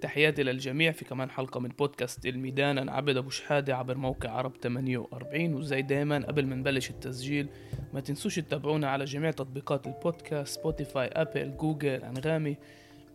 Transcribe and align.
تحياتي 0.00 0.42
للجميع 0.42 0.92
في 0.92 1.04
كمان 1.04 1.30
حلقة 1.30 1.60
من 1.60 1.68
بودكاست 1.68 2.26
الميدان 2.26 2.78
أنا 2.78 2.92
عبد 2.92 3.16
أبو 3.16 3.30
شحادة 3.30 3.76
عبر 3.76 3.96
موقع 3.96 4.30
عرب 4.30 4.52
48 4.62 5.54
وزي 5.54 5.82
دايما 5.82 6.26
قبل 6.26 6.46
ما 6.46 6.54
نبلش 6.54 6.90
التسجيل 6.90 7.48
ما 7.94 8.00
تنسوش 8.00 8.36
تتابعونا 8.36 8.90
على 8.90 9.04
جميع 9.04 9.30
تطبيقات 9.30 9.86
ال 9.86 9.95
podcast 9.95 10.58
Spotify 10.60 11.06
Apple 11.06 11.56
Google 11.56 12.04
أنغامي 12.04 12.56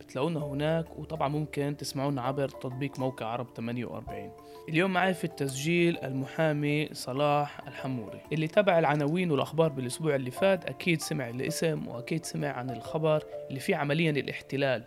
بتلاقونا 0.00 0.40
هناك 0.40 0.98
وطبعا 0.98 1.28
ممكن 1.28 1.76
تسمعونا 1.78 2.22
عبر 2.22 2.48
تطبيق 2.48 2.98
موقع 2.98 3.26
عرب 3.26 3.46
48 3.56 4.32
اليوم 4.68 4.92
معي 4.92 5.14
في 5.14 5.24
التسجيل 5.24 5.98
المحامي 5.98 6.88
صلاح 6.92 7.60
الحموري. 7.68 8.20
اللي 8.32 8.46
تابع 8.46 8.78
العناوين 8.78 9.30
والأخبار 9.30 9.68
بالأسبوع 9.68 10.14
اللي 10.14 10.30
فات 10.30 10.64
أكيد 10.64 11.00
سمع 11.00 11.28
الاسم 11.28 11.88
وأكيد 11.88 12.24
سمع 12.24 12.48
عن 12.48 12.70
الخبر 12.70 13.24
اللي 13.48 13.60
فيه 13.60 13.76
عمليا 13.76 14.10
الاحتلال. 14.10 14.84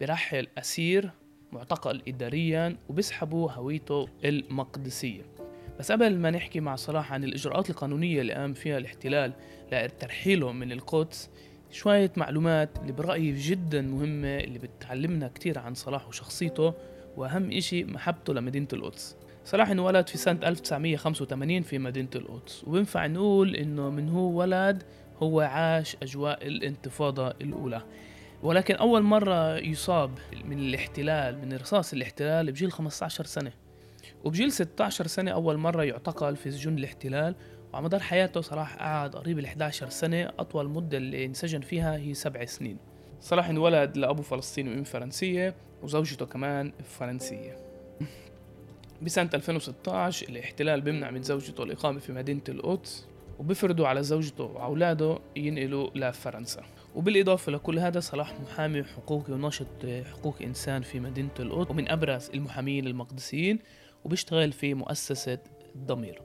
برحل 0.00 0.48
أسير 0.58 1.10
معتقل 1.52 2.02
إداريا 2.08 2.76
وبيسحبوا 2.88 3.52
هويته 3.52 4.08
المقدسية. 4.24 5.22
بس 5.78 5.92
قبل 5.92 6.16
ما 6.16 6.30
نحكي 6.30 6.60
مع 6.60 6.76
صلاح 6.76 7.12
عن 7.12 7.24
الإجراءات 7.24 7.70
القانونية 7.70 8.20
اللي 8.20 8.32
قام 8.32 8.52
فيها 8.54 8.78
الاحتلال 8.78 9.32
لترحيله 9.72 10.52
من 10.52 10.72
القدس 10.72 11.30
شوية 11.70 12.12
معلومات 12.16 12.78
اللي 12.78 12.92
برأيي 12.92 13.32
جدا 13.32 13.82
مهمة 13.82 14.38
اللي 14.38 14.58
بتعلمنا 14.58 15.28
كتير 15.28 15.58
عن 15.58 15.74
صلاح 15.74 16.08
وشخصيته 16.08 16.74
وأهم 17.16 17.52
إشي 17.52 17.84
محبته 17.84 18.34
لمدينة 18.34 18.68
القدس. 18.72 19.16
صلاح 19.44 19.70
انولد 19.70 20.08
في 20.08 20.18
سنة 20.18 20.48
1985 20.48 21.62
في 21.62 21.78
مدينة 21.78 22.08
القدس 22.14 22.64
وبنفع 22.64 23.06
نقول 23.06 23.56
إنه 23.56 23.90
من 23.90 24.08
هو 24.08 24.38
ولد 24.40 24.82
هو 25.22 25.40
عاش 25.40 25.96
أجواء 26.02 26.46
الانتفاضة 26.46 27.28
الأولى. 27.28 27.82
ولكن 28.42 28.74
أول 28.74 29.02
مرة 29.02 29.56
يصاب 29.56 30.10
من 30.44 30.58
الاحتلال 30.58 31.38
من 31.38 31.56
رصاص 31.56 31.92
الاحتلال 31.92 32.52
بجيل 32.52 32.72
15 32.72 33.24
سنة. 33.24 33.52
وبجيل 34.24 34.52
16 34.52 35.06
سنة 35.06 35.30
أول 35.30 35.56
مرة 35.56 35.84
يعتقل 35.84 36.36
في 36.36 36.50
سجون 36.50 36.78
الاحتلال. 36.78 37.34
وعلى 37.72 37.84
مدار 37.84 38.00
حياته 38.00 38.40
صلاح 38.40 38.76
قعد 38.76 39.16
قريب 39.16 39.38
ال 39.38 39.44
11 39.44 39.88
سنة. 39.88 40.32
أطول 40.38 40.68
مدة 40.68 40.98
اللي 40.98 41.24
انسجن 41.24 41.60
فيها 41.60 41.96
هي 41.96 42.14
سبع 42.14 42.44
سنين. 42.44 42.76
صلاح 43.20 43.48
انولد 43.48 43.96
لأبو 43.96 44.22
فلسطيني 44.22 44.70
وأم 44.70 44.84
فرنسية 44.84 45.54
وزوجته 45.82 46.26
كمان 46.26 46.72
فرنسية. 46.98 47.56
بسنة 49.02 49.30
2016 49.34 50.28
الاحتلال 50.28 50.80
بيمنع 50.80 51.10
من 51.10 51.22
زوجته 51.22 51.62
الإقامة 51.62 51.98
في 51.98 52.12
مدينة 52.12 52.42
القدس 52.48 53.06
وبفرضوا 53.38 53.88
على 53.88 54.02
زوجته 54.02 54.44
وأولاده 54.44 55.18
ينقلوا 55.36 55.90
لفرنسا. 55.94 56.62
وبالإضافة 56.94 57.52
لكل 57.52 57.78
هذا 57.78 58.00
صلاح 58.00 58.40
محامي 58.40 58.84
حقوقي 58.84 59.32
وناشط 59.32 59.86
حقوق 60.12 60.42
إنسان 60.42 60.82
في 60.82 61.00
مدينة 61.00 61.30
القدس 61.40 61.70
ومن 61.70 61.90
أبرز 61.90 62.30
المحامين 62.34 62.86
المقدسيين 62.86 63.58
وبيشتغل 64.04 64.52
في 64.52 64.74
مؤسسة 64.74 65.38
ضمير 65.76 66.22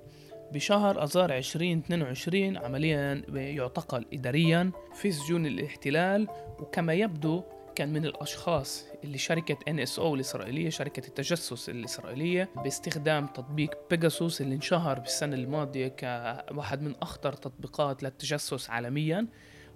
بشهر 0.54 1.04
أذار 1.04 1.38
2022 1.38 2.58
عمليا 2.58 3.24
يعتقل 3.34 4.06
إداريا 4.14 4.72
في 4.94 5.12
سجون 5.12 5.46
الاحتلال 5.46 6.28
وكما 6.60 6.94
يبدو 6.94 7.44
كان 7.76 7.94
من 7.94 8.06
الأشخاص 8.06 8.86
اللي 9.04 9.18
شركة 9.18 9.56
NSO 9.56 10.00
الإسرائيلية 10.00 10.70
شركة 10.70 11.08
التجسس 11.08 11.70
الإسرائيلية 11.70 12.50
باستخدام 12.64 13.28
تطبيق 13.28 13.78
بيجاسوس 13.90 14.42
اللي 14.42 14.56
انشهر 14.56 15.00
بالسنة 15.00 15.36
الماضية 15.36 15.88
كواحد 15.88 16.82
من 16.82 16.96
أخطر 17.02 17.34
تطبيقات 17.34 18.04
للتجسس 18.04 18.70
عالميا. 18.70 19.28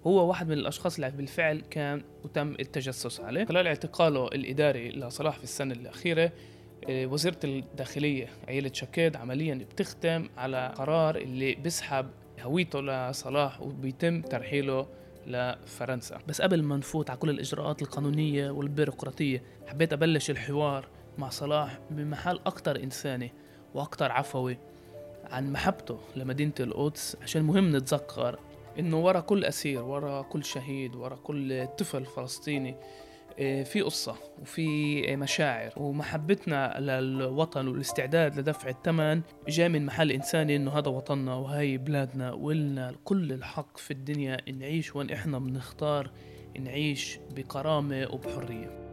هو 0.06 0.28
واحد 0.28 0.46
من 0.48 0.52
الأشخاص 0.52 0.94
اللي 0.94 1.10
بالفعل 1.10 1.62
كان 1.70 2.02
وتم 2.24 2.56
التجسس 2.60 3.20
عليه. 3.20 3.44
خلال 3.44 3.66
اعتقاله 3.66 4.26
الإداري 4.26 4.90
لصلاح 4.90 5.36
في 5.38 5.44
السنة 5.44 5.74
الأخيرة 5.74 6.32
آه، 6.88 7.06
وزيرة 7.06 7.38
الداخلية 7.44 8.26
عيلة 8.48 8.70
شكيد 8.74 9.16
عمليا 9.16 9.54
بتختم 9.54 10.28
على 10.36 10.72
قرار 10.76 11.16
اللي 11.16 11.54
بيسحب 11.54 12.06
هويته 12.40 12.80
لصلاح 12.80 13.60
وبيتم 13.62 14.22
ترحيله 14.22 14.86
لفرنسا. 15.26 16.18
بس 16.28 16.42
قبل 16.42 16.62
ما 16.62 16.76
نفوت 16.76 17.10
على 17.10 17.18
كل 17.18 17.30
الإجراءات 17.30 17.82
القانونية 17.82 18.50
والبيروقراطية 18.50 19.42
حبيت 19.66 19.92
أبلش 19.92 20.30
الحوار 20.30 20.88
مع 21.18 21.28
صلاح 21.28 21.78
بمحل 21.90 22.40
أكتر 22.46 22.82
إنساني 22.82 23.32
وأكتر 23.74 24.12
عفوي 24.12 24.58
عن 25.30 25.52
محبته 25.52 25.98
لمدينة 26.16 26.52
القدس 26.60 27.16
عشان 27.22 27.42
مهم 27.42 27.76
نتذكر 27.76 28.38
إنه 28.78 29.00
ورا 29.04 29.20
كل 29.20 29.44
أسير 29.44 29.82
ورا 29.82 30.22
كل 30.22 30.44
شهيد 30.44 30.96
ورا 30.96 31.16
كل 31.16 31.66
طفل 31.66 32.04
فلسطيني 32.04 32.76
آه، 33.38 33.62
في 33.62 33.80
قصة 33.80 34.14
وفي 34.42 35.16
مشاعر. 35.16 35.72
ومحبتنا 35.76 36.80
للوطن 36.80 37.68
والاستعداد 37.68 38.38
لدفع 38.38 38.68
الثمن 38.68 39.22
جاي 39.48 39.68
من 39.68 39.86
محل 39.86 40.10
إنساني 40.10 40.56
إنه 40.56 40.78
هذا 40.78 40.88
وطننا 40.88 41.34
وهي 41.34 41.78
بلادنا 41.78 42.32
ولنا 42.32 42.94
كل 43.04 43.32
الحق 43.32 43.78
في 43.78 43.90
الدنيا. 43.90 44.36
نعيش 44.52 44.96
وين 44.96 45.10
إحنا 45.10 45.38
بنختار 45.38 46.10
نعيش 46.58 47.18
بكرامة 47.36 48.08
وبحرية. 48.12 48.89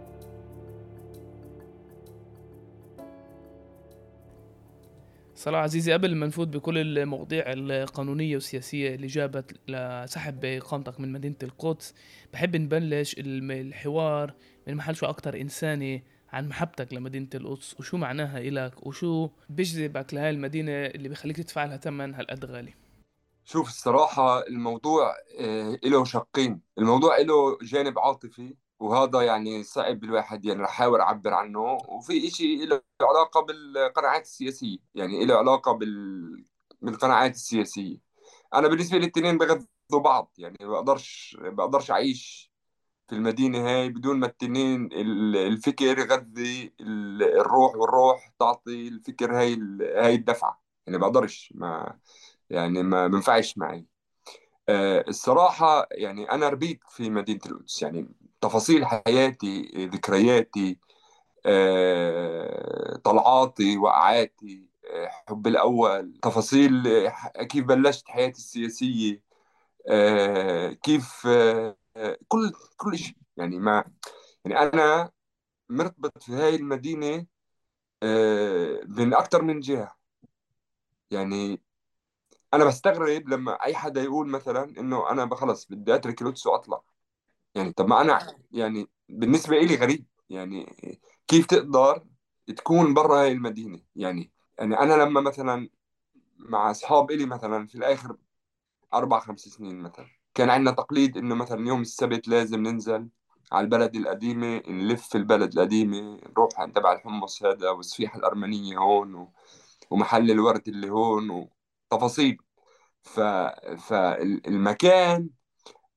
صلاح 5.38 5.62
عزيزي 5.62 5.94
قبل 5.94 6.16
ما 6.16 6.26
نفوت 6.26 6.48
بكل 6.48 6.78
المواضيع 6.78 7.44
القانونية 7.48 8.34
والسياسية 8.34 8.96
اللي 8.96 9.08
جابت 9.08 9.56
لسحب 9.68 10.46
إقامتك 10.46 11.00
من 11.00 11.12
مدينة 11.12 11.36
القدس 11.44 11.94
بحب 12.34 12.56
نبلش 12.56 13.16
الحوار 13.20 14.34
من 14.68 14.76
محل 14.76 14.96
شو 14.96 15.06
أكتر 15.06 15.42
إنساني 15.42 16.04
عن 16.30 16.48
محبتك 16.50 16.94
لمدينة 16.94 17.28
القدس 17.36 17.80
وشو 17.80 17.98
معناها 17.98 18.40
إلك 18.40 18.88
وشو 18.88 19.30
بيجذبك 19.50 20.14
لهاي 20.14 20.30
المدينة 20.30 20.72
اللي 20.72 21.10
بخليك 21.10 21.38
تدفع 21.38 21.66
لها 21.66 21.78
ثمن 21.78 22.14
هالقد 22.14 22.46
غالي؟ 22.46 22.74
شوف 23.46 23.68
الصراحة 23.68 24.48
الموضوع 24.48 25.14
آه، 25.40 25.80
له 25.84 26.04
شقين. 26.04 26.62
الموضوع 26.78 27.18
له 27.18 27.58
جانب 27.62 28.00
عاطفي 28.00 28.54
وهذا 28.80 29.22
يعني 29.22 29.64
صعب 29.64 30.04
الواحد 30.04 30.46
يعني 30.46 30.62
رح 30.62 30.70
احاول 30.70 31.02
اعبر 31.02 31.34
عنه 31.34 31.60
وفي 31.90 32.30
شيء 32.30 32.68
له 32.68 32.82
علاقة 33.02 33.42
بالقناعات 33.42 34.22
السياسية 34.22 34.78
يعني 34.96 35.26
له 35.26 35.36
علاقة 35.38 35.72
بال 35.72 36.46
بالقناعات 36.82 37.36
السياسية. 37.36 37.98
أنا 38.54 38.68
بالنسبة 38.68 38.98
لي 38.98 39.04
الاثنين 39.06 39.38
بغضوا 39.38 39.68
بعض 40.04 40.34
يعني 40.38 40.58
بقدرش 40.62 41.38
بقدرش 41.42 41.92
أعيش 41.92 42.52
في 43.08 43.16
المدينة 43.16 43.68
هاي 43.70 43.90
بدون 43.90 44.20
ما 44.20 44.28
التنين 44.28 44.90
الفكر 44.94 46.00
يغذي 46.00 46.74
الروح 46.82 47.76
والروح 47.76 48.34
تعطي 48.40 48.88
الفكر 48.88 49.40
هاي 49.40 49.54
هاي 49.98 50.16
الدفعة. 50.16 50.64
يعني 50.88 51.00
بقدرش 51.00 51.54
ما 51.56 52.00
يعني 52.50 52.84
ما 52.84 53.08
بنفعش 53.08 53.58
معي. 53.58 53.86
آه، 54.70 55.06
الصراحة 55.08 55.88
يعني 55.92 56.32
أنا 56.32 56.50
ربيت 56.50 56.80
في 56.90 57.10
مدينة 57.10 57.40
القدس 57.46 57.82
يعني 57.82 58.10
تفاصيل 58.42 58.86
حياتي 58.86 59.62
ذكرياتي 59.94 60.80
آه، 61.46 62.98
طلعاتي 63.04 63.78
وقعاتي 63.78 64.70
آه، 64.94 65.08
حب 65.30 65.48
الأول 65.48 66.20
تفاصيل 66.22 66.88
آه، 66.88 67.44
كيف 67.44 67.66
بلشت 67.66 68.10
حياتي 68.10 68.38
السياسية 68.40 69.24
كيف 70.84 71.28
كل 72.28 72.52
كل 72.78 72.98
شيء 72.98 73.16
يعني 73.38 73.60
ما 73.60 73.84
يعني 74.46 74.60
أنا 74.62 75.12
مرتبط 75.70 76.24
في 76.24 76.34
هاي 76.34 76.56
المدينة 76.56 77.26
من 78.88 79.14
أكثر 79.14 79.42
من 79.44 79.60
جهة. 79.60 79.98
يعني 81.12 81.62
أنا 82.54 82.66
بستغرب 82.66 83.30
لما 83.30 83.52
أي 83.66 83.76
حدا 83.76 84.02
يقول 84.02 84.28
مثلا 84.30 84.64
إنه 84.80 85.12
أنا 85.12 85.36
خلص 85.36 85.66
بدي 85.66 85.96
أترك 85.96 86.22
القدس 86.22 86.48
وأطلع. 86.48 86.82
يعني 87.58 87.74
طب 87.74 87.88
ما 87.88 88.02
أنا 88.02 88.36
يعني 88.52 88.90
بالنسبة 89.10 89.60
لي 89.60 89.76
غريب 89.76 90.06
يعني 90.30 90.76
كيف 91.28 91.46
تقدر 91.46 92.04
تكون 92.48 92.94
برا 92.94 93.22
هاي 93.22 93.32
المدينة؟ 93.32 93.80
يعني 93.96 94.32
يعني 94.60 94.80
أنا 94.80 94.94
لما 94.94 95.22
مثلا 95.22 95.70
مع 96.38 96.72
أصحاب 96.72 97.12
إلي 97.12 97.26
مثلا 97.26 97.68
في 97.68 97.76
الآخر 97.76 98.18
أربع 98.94 99.20
خمس 99.20 99.40
سنين 99.40 99.80
مثلا 99.82 100.08
كان 100.34 100.50
عندنا 100.50 100.72
تقليد 100.72 101.18
إنه 101.18 101.36
مثلا 101.36 101.68
يوم 101.68 101.82
السبت 101.82 102.28
لازم 102.28 102.64
ننزل 102.64 103.10
على 103.52 103.64
البلد 103.64 103.96
القديمة 103.96 104.62
نلف 104.68 105.16
البلد 105.16 105.54
القديمة 105.54 106.20
نروح 106.30 106.60
عند 106.60 106.74
تبع 106.74 106.94
الحمص 106.94 107.44
هذا 107.44 107.70
والسفيحة 107.70 108.20
الأرمنية 108.20 108.78
هون 108.78 109.16
و... 109.16 109.34
ومحل 109.90 110.32
الورد 110.32 110.68
اللي 110.68 110.90
هون 110.90 111.50
وتفاصيل. 111.92 112.38
ف... 113.02 113.20
فالمكان 113.90 115.30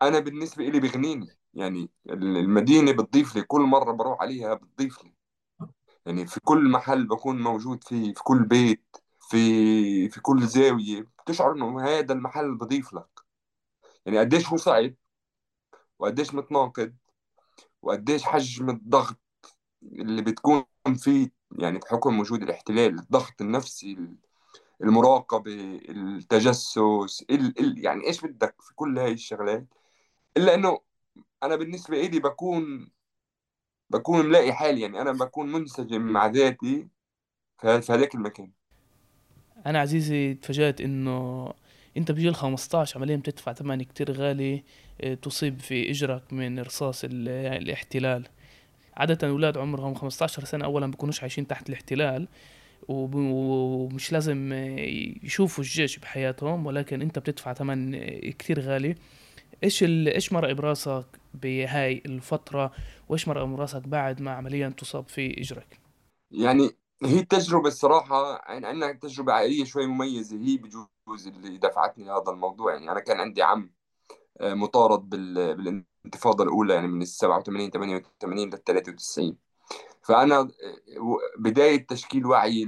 أنا 0.02 0.18
بالنسبة 0.20 0.64
لي 0.64 0.80
بغنيني. 0.80 1.39
يعني 1.54 1.90
المدينة 2.10 2.92
بتضيف 2.92 3.36
لي 3.36 3.42
كل 3.42 3.60
مرة 3.60 3.92
بروح 3.92 4.20
عليها 4.22 4.54
بتضيف 4.54 5.04
لي. 5.04 5.14
يعني 6.06 6.26
في 6.26 6.40
كل 6.40 6.70
محل 6.70 7.06
بكون 7.06 7.42
موجود 7.42 7.84
فيه 7.84 8.14
في 8.14 8.22
كل 8.22 8.44
بيت 8.44 8.96
في 9.20 10.08
في 10.08 10.20
كل 10.20 10.46
زاوية. 10.46 11.06
بتشعر 11.22 11.52
إنه 11.52 11.80
هذا 11.80 12.12
المحل 12.12 12.54
بضيف 12.54 12.94
لك. 12.94 13.20
يعني 14.06 14.18
قديش 14.18 14.48
هو 14.48 14.56
صعب 14.56 14.94
وقديش 15.98 16.34
متناقض 16.34 16.94
وقديش 17.82 18.22
حجم 18.22 18.70
الضغط 18.70 19.18
اللي 19.82 20.22
بتكون 20.22 20.64
فيه. 20.96 21.30
يعني 21.58 21.78
بحكم 21.78 22.20
وجود 22.20 22.42
الاحتلال 22.42 22.98
الضغط 22.98 23.40
النفسي 23.40 23.98
المراقبة 24.82 25.80
التجسس 25.88 26.78
ال... 27.30 27.60
ال... 27.60 27.84
يعني 27.84 28.06
إيش 28.06 28.20
بدك 28.20 28.54
في 28.60 28.74
كل 28.74 28.98
هاي 28.98 29.12
الشغلات؟ 29.12 29.66
إلا 30.36 30.54
إنه 30.54 30.80
أنا 31.42 31.56
بالنسبة 31.56 32.02
لي 32.02 32.20
بكون 32.20 32.90
بكون 33.90 34.26
ملاقي 34.26 34.52
حالي 34.52 34.80
يعني 34.80 35.00
أنا 35.00 35.12
بكون 35.12 35.52
منسجم 35.52 36.02
مع 36.02 36.26
ذاتي 36.26 36.88
في 37.60 37.68
هذاك 37.68 38.14
المكان. 38.14 38.50
أنا 39.66 39.80
عزيزي 39.80 40.34
تفاجأت 40.34 40.80
إنه 40.80 41.48
أنت 41.96 42.12
بجيل 42.12 42.34
15 42.34 42.98
عمليا 42.98 43.16
بتدفع 43.16 43.52
ثمن 43.52 43.82
كتير 43.82 44.12
غالي 44.12 44.64
آه، 45.00 45.14
تصيب 45.14 45.60
في 45.60 45.90
إجرك 45.90 46.32
من 46.32 46.58
رصاص 46.58 47.04
الاحتلال. 47.04 48.28
عادة 48.96 49.28
أولاد 49.28 49.58
عمرهم 49.58 49.94
15 49.94 50.44
سنة 50.44 50.64
أولا 50.64 50.86
بيكونوش 50.86 51.20
عايشين 51.20 51.46
تحت 51.46 51.68
الاحتلال 51.68 52.28
ومش 52.88 54.12
لازم 54.12 54.52
يشوفوا 55.22 55.64
الجيش 55.64 55.98
بحياتهم 55.98 56.66
ولكن 56.66 57.02
أنت 57.02 57.18
بتدفع 57.18 57.52
ثمن 57.52 57.92
كتير 58.30 58.60
غالي. 58.60 58.94
إيش. 59.64 59.82
إيش 59.82 60.32
مرق 60.32 60.52
براسك 60.52 61.06
بهاي 61.34 62.02
الفترة؟ 62.06 62.72
وإيش 63.08 63.28
مرق 63.28 63.44
براسك 63.44 63.88
بعد 63.88 64.20
ما 64.20 64.30
عمليا 64.30 64.68
تصاب 64.68 65.08
في 65.08 65.40
إجرك؟ 65.40 65.80
يعني 66.30 66.70
هي 67.04 67.20
التجربة 67.20 67.68
الصراحة 67.68 68.42
يعني 68.48 68.66
عندنا 68.66 68.92
تجربة 68.92 69.32
عائلية 69.32 69.64
شوي 69.64 69.86
مميزة 69.86 70.36
هي 70.36 70.56
بجوز 70.56 71.26
اللي 71.26 71.58
دفعتني 71.58 72.10
هذا 72.10 72.30
الموضوع. 72.32 72.72
يعني 72.74 72.90
أنا 72.90 73.00
كان 73.00 73.20
عندي 73.20 73.42
عم 73.42 73.70
آه، 74.40 74.54
مطارد 74.54 75.08
بال... 75.08 75.56
بالانتفاضة 75.56 76.44
الأولى 76.44 76.74
يعني 76.74 76.88
من 76.88 77.02
ال 77.02 77.06
87 77.08 77.70
88 77.70 78.50
لل 78.50 78.64
93 78.64 79.36
فأنا 80.02 80.50
بداية 81.38 81.86
تشكيل 81.86 82.26
وعي 82.26 82.66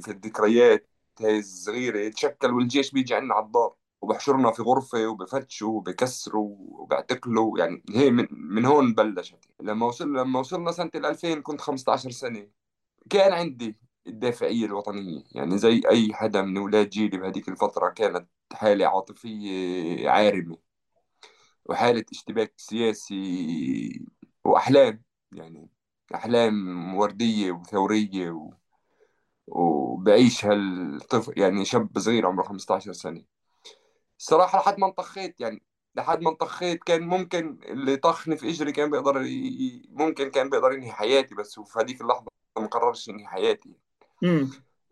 في 0.00 0.08
الذكريات 0.08 0.90
هاي 1.20 1.38
الصغيرة 1.38 2.08
تشكل 2.08 2.50
والجيش 2.50 2.90
بيجي 2.90 3.14
عندنا 3.14 3.34
على 3.34 3.46
الدار 3.46 3.74
وبحشرنا 4.02 4.52
في 4.52 4.62
غرفة 4.62 5.06
وبفتشوا 5.08 5.70
وبكسروا 5.78 6.56
وبعتقلوا 6.58 7.58
يعني 7.58 7.82
هي 7.90 8.10
من, 8.10 8.26
من 8.32 8.64
هون 8.64 8.94
بلشت. 8.94 9.38
لما 9.60 9.86
وصل 9.86 10.12
لما 10.16 10.38
وصلنا 10.40 10.72
سنة 10.72 10.90
2000 10.96 11.42
كنت 11.42 11.60
15 11.60 12.10
سنة. 12.10 12.48
كان 13.10 13.32
عندي 13.32 13.76
الدافعية 14.06 14.66
الوطنية 14.66 15.24
يعني 15.32 15.58
زي 15.58 15.82
أي 15.90 16.14
حدا 16.14 16.42
من 16.42 16.56
أولاد 16.58 16.90
جيلي 16.90 17.18
بهذيك 17.18 17.48
الفترة 17.48 17.90
كانت 17.90 18.28
حالة 18.52 18.86
عاطفية 18.86 20.10
عارمة 20.10 20.58
وحالة 21.64 22.04
اشتباك 22.12 22.54
سياسي 22.56 24.06
وأحلام 24.44 25.02
يعني 25.32 25.68
أحلام 26.14 26.94
وردية 26.96 27.52
وثورية 27.52 28.30
و... 28.30 28.52
وبعيشها 29.46 30.52
الطفل 30.54 31.40
يعني 31.40 31.64
شاب 31.64 31.98
صغير 31.98 32.26
عمره 32.26 32.42
15 32.44 32.92
سنة. 32.92 33.24
الصراحة 34.20 34.58
لحد 34.60 34.78
ما 34.80 34.86
انطخيت 34.86 35.40
يعني 35.40 35.62
لحد 35.96 36.22
ما 36.22 36.30
انطخيت 36.30 36.84
كان 36.84 37.02
ممكن 37.02 37.58
اللي 37.64 37.96
طخني 37.96 38.36
في 38.36 38.50
إجري 38.50 38.72
كان 38.72 38.90
بيقدر 38.90 39.22
ي... 39.22 39.82
ممكن 39.90 40.30
كان 40.30 40.50
بيقدر 40.50 40.72
ينهي 40.72 40.92
حياتي 40.92 41.34
بس 41.34 41.60
في 41.60 41.78
هذيك 41.78 42.00
اللحظة 42.00 42.28
ما 42.58 42.66
قررش 42.66 43.08
ينهي 43.08 43.26
حياتي. 43.26 43.76
امم 44.22 44.50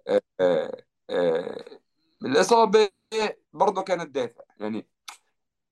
آه 0.09 0.21
آه 0.41 0.83
آه 1.11 1.65
الإصابة 2.25 2.91
برضه 3.53 3.83
كانت 3.83 4.11
دافع 4.15 4.43
يعني 4.61 4.87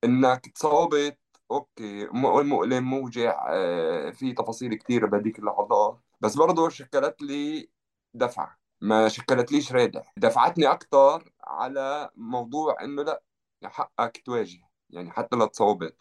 إنك 0.05 0.49
تصابت 0.55 1.19
أوكي 1.51 2.07
مؤلم 2.13 2.85
موجع 2.85 3.47
آه، 3.51 4.11
في 4.11 4.33
تفاصيل 4.33 4.75
كثيرة 4.75 5.07
بهذيك 5.07 5.39
اللحظات 5.39 6.01
بس 6.21 6.37
برضه 6.37 6.69
شكلت 6.69 7.23
لي 7.23 7.71
دفعة 8.15 8.59
ما 8.81 9.09
شكلت 9.09 9.53
ليش 9.53 9.73
رادع. 9.73 10.03
دفعتني 10.17 10.67
أكثر 10.73 11.33
على 11.45 12.11
موضوع 12.17 12.85
إنه 12.85 13.03
لأ 13.03 13.23
حقك 13.65 14.23
تواجه. 14.25 14.61
يعني 14.91 15.11
حتى 15.11 15.37
لو 15.37 15.47
تصوبت 15.47 15.97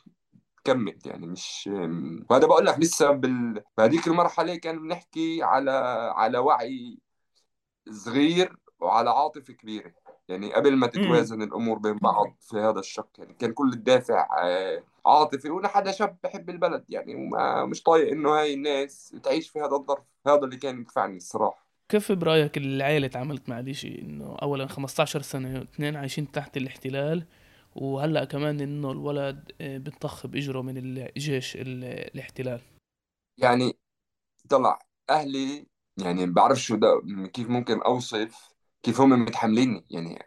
كمل. 0.63 0.98
يعني 1.06 1.28
مش 1.28 1.69
وهذا 2.30 2.48
بقول 2.48 2.66
لك 2.66 2.80
لسه 2.80 3.12
بال... 3.12 3.63
بهذيك 3.78 4.07
المرحلة 4.07 4.56
كان 4.56 4.80
بنحكي 4.81 5.44
على 5.44 5.72
على 6.16 6.38
وعي 6.38 7.00
صغير 7.90 8.57
وعلى 8.80 9.10
عاطفة 9.10 9.54
كبيرة. 9.54 9.94
يعني 10.28 10.54
قبل 10.54 10.75
ما 10.75 10.88
تتوازن 10.88 11.42
الأمور 11.42 11.78
بين 11.78 11.98
بعض 11.98 12.36
في 12.42 12.57
هذا 12.57 12.80
الشق. 12.80 13.10
يعني 13.18 13.34
كان 13.34 13.54
كل 13.54 13.74
الدافع 13.74 14.28
آه، 14.44 14.84
عاطفي. 15.06 15.50
وأنا 15.50 15.68
حدا 15.68 15.92
شاب 15.92 16.18
بحب 16.24 16.50
البلد. 16.50 16.86
يعني 16.90 17.16
وما 17.16 17.66
مش 17.66 17.84
طايق 17.84 18.12
إنه 18.12 18.30
هاي 18.40 18.54
الناس 18.54 19.16
تعيش 19.24 19.50
في 19.50 19.60
هذا 19.60 19.75
الظرف. 19.75 20.04
هذا 20.28 20.44
اللي 20.44 20.57
كان 20.57 20.80
يدفعني 20.80 21.18
الصراحة. 21.18 21.66
كيف 21.90 22.12
برأيك 22.12 22.57
العائله 22.57 23.07
تعاملت 23.07 23.50
مع 23.50 23.60
هذا 23.60 23.69
الشيء 23.69 24.02
إنه 24.02 24.38
اولا 24.42 24.68
15 24.68 25.22
سنة 25.22 25.62
اثنين 25.62 25.96
عايشين 25.96 26.31
تحت 26.31 26.57
الاحتلال. 26.57 27.25
وهلأ 27.75 28.25
كمان 28.25 28.62
إنه 28.62 28.92
الولد 28.92 29.51
آه، 29.62 29.77
بتطخ 29.77 30.27
بإجره 30.27 30.62
من 30.62 30.77
الجيش 30.77 31.57
الاحتلال. 31.60 32.62
يعني 33.38 33.77
طلع 34.50 34.80
أهلي 35.10 35.68
يعني 35.98 36.25
بعرف 36.25 36.57
شو 36.57 36.75
ده 36.75 37.01
كيف 37.33 37.50
ممكن 37.50 37.81
أوصف 37.81 38.50
كيف 38.83 39.01
هم 39.01 39.10
متحمليني 39.10 39.86
يعني 39.89 40.19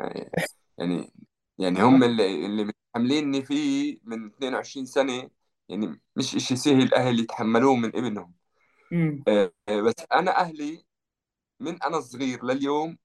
يعني 0.78 1.12
يعني 1.58 1.82
هم 1.82 2.04
اللي 2.04 2.46
اللي 2.46 2.64
متحمليني 2.64 3.42
فيه 3.42 3.98
من 4.04 4.26
22 4.26 4.86
سنة. 4.86 5.30
يعني 5.68 6.00
مش 6.16 6.36
إشي 6.36 6.56
سهل 6.56 6.82
الأهل 6.82 7.20
يتحملوه 7.20 7.76
من 7.76 7.96
ابنهم. 7.96 8.34
آه، 9.28 9.52
بس 9.68 9.94
أنا 10.12 10.40
أهلي 10.40 10.84
من 11.60 11.82
أنا 11.82 12.00
صغير 12.00 12.44
لليوم 12.44 12.98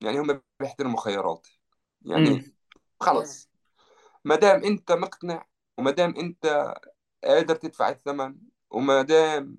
يعني 0.00 0.18
هم 0.20 0.40
بيحترموا 0.60 1.00
خياراتي. 1.00 1.60
يعني 2.02 2.54
خلص. 3.00 3.48
ما 4.24 4.36
دام 4.36 4.64
أنت 4.64 4.92
مقتنع 4.92 5.46
وما 5.78 5.90
دام 5.90 6.14
أنت 6.16 6.74
قادر 7.24 7.56
تدفع 7.56 7.88
الثمن 7.88 8.36
وما 8.70 9.02
دام 9.02 9.58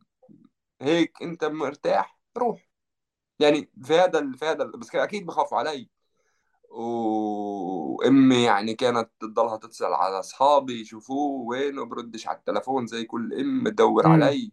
هيك 0.81 1.21
أنت 1.21 1.45
مرتاح 1.45 2.19
روح. 2.37 2.69
يعني 3.39 3.71
في 3.83 3.93
هذا 3.95 4.31
في 4.37 4.45
هذا 4.45 4.63
بس 4.65 4.95
أكيد 4.95 5.25
بخافوا 5.25 5.57
علي. 5.57 5.89
وأمي 6.69 8.43
يعني 8.43 8.73
كانت 8.75 9.09
تضلها 9.19 9.57
تتصل 9.57 9.93
على 9.93 10.19
أصحابي 10.19 10.81
يشوفوه 10.81 11.47
وينه 11.47 11.85
بردش 11.85 12.27
على 12.27 12.37
التلفون 12.37 12.87
زي 12.87 13.05
كل 13.05 13.33
أم 13.39 13.69
تدور 13.69 14.07
علي. 14.07 14.51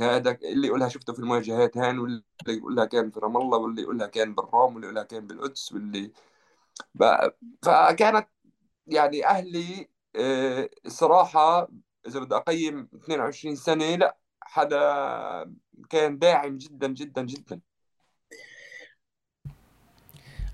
هذا 0.00 0.38
اللي 0.42 0.68
يقولها 0.68 0.88
شفته 0.88 1.12
في 1.12 1.18
المواجهات 1.18 1.78
هان 1.78 1.98
واللي 1.98 2.22
يقولها 2.48 2.84
كان 2.84 3.10
في 3.10 3.20
رام 3.20 3.36
الله 3.36 3.58
واللي 3.58 3.82
يقولها 3.82 4.06
كان 4.06 4.34
بالرام 4.34 4.74
واللي 4.74 4.86
يقولها 4.86 5.02
كان 5.02 5.26
بالقدس 5.26 5.72
واللي 5.72 6.12
فكانت 7.62 8.28
يعني 8.88 9.26
أهلي 9.26 9.88
آه، 10.16 10.70
الصراحه 10.86 11.68
إذا 12.06 12.20
بدي 12.20 12.34
أقيم 12.34 12.88
22 12.94 13.56
سنة 13.56 13.94
لا 13.94 14.16
حدا 14.40 15.54
كان 15.90 16.18
داعم 16.18 16.58
جدا 16.58 16.88
جدا 16.88 17.22
جدا. 17.22 17.60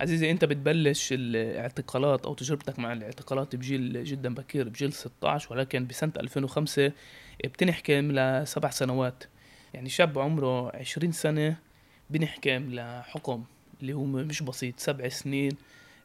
عزيزي 0.01 0.31
أنت 0.31 0.45
بتبلش 0.45 1.13
الاعتقالات 1.13 2.27
أو 2.27 2.35
تجربتك 2.35 2.79
مع 2.79 2.93
الاعتقالات 2.93 3.57
بجيل 3.57 4.05
جدا 4.05 4.35
بكير 4.35 4.69
بجيل 4.69 4.93
16 4.93 5.53
ولكن 5.53 5.87
بسنة 5.87 6.13
2005 6.17 6.93
بتنحكم 7.45 8.13
لسبع 8.13 8.71
سنوات. 8.71 9.25
يعني 9.75 9.89
شاب 9.89 10.19
عمره 10.19 10.77
20 10.77 11.13
سنة 11.13 11.57
بنحكم 12.11 12.75
لحكم 12.75 13.45
اللي 13.81 13.93
هو 13.93 14.05
مش 14.05 14.43
بسيط 14.43 14.81
سبع 14.81 15.09
سنين 15.09 15.53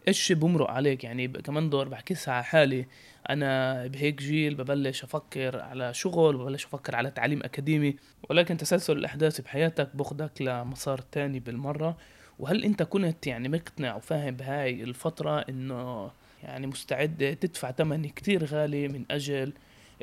إيش 0.07 0.31
بمرق 0.31 0.69
عليك؟ 0.71 1.03
يعني 1.03 1.27
كمان 1.27 1.69
دور 1.69 1.87
بحكيها 1.87 2.17
على 2.27 2.43
حالي. 2.43 2.85
أنا 3.29 3.87
بهيك 3.87 4.15
جيل 4.15 4.55
ببلش 4.55 5.03
أفكر 5.03 5.61
على 5.61 5.93
شغل 5.93 6.37
ببلش 6.37 6.65
أفكر 6.65 6.95
على 6.95 7.11
تعليم 7.11 7.43
أكاديمي. 7.43 7.95
ولكن 8.29 8.57
تسلسل 8.57 8.97
الأحداث 8.97 9.41
بحياتك 9.41 9.95
باخدك 9.95 10.41
لمسار 10.41 10.97
تاني 10.97 11.39
بالمرة. 11.39 11.97
وهل 12.39 12.63
أنت 12.63 12.83
كنت 12.83 13.27
يعني 13.27 13.49
مقتنع 13.49 13.95
وفاهم 13.95 14.35
بهاي 14.35 14.83
الفترة 14.83 15.39
إنه 15.39 16.11
يعني 16.43 16.67
مستعد 16.67 17.37
تدفع 17.41 17.71
ثمن 17.71 18.09
كتير 18.09 18.45
غالي 18.45 18.87
من 18.87 19.05
أجل 19.11 19.53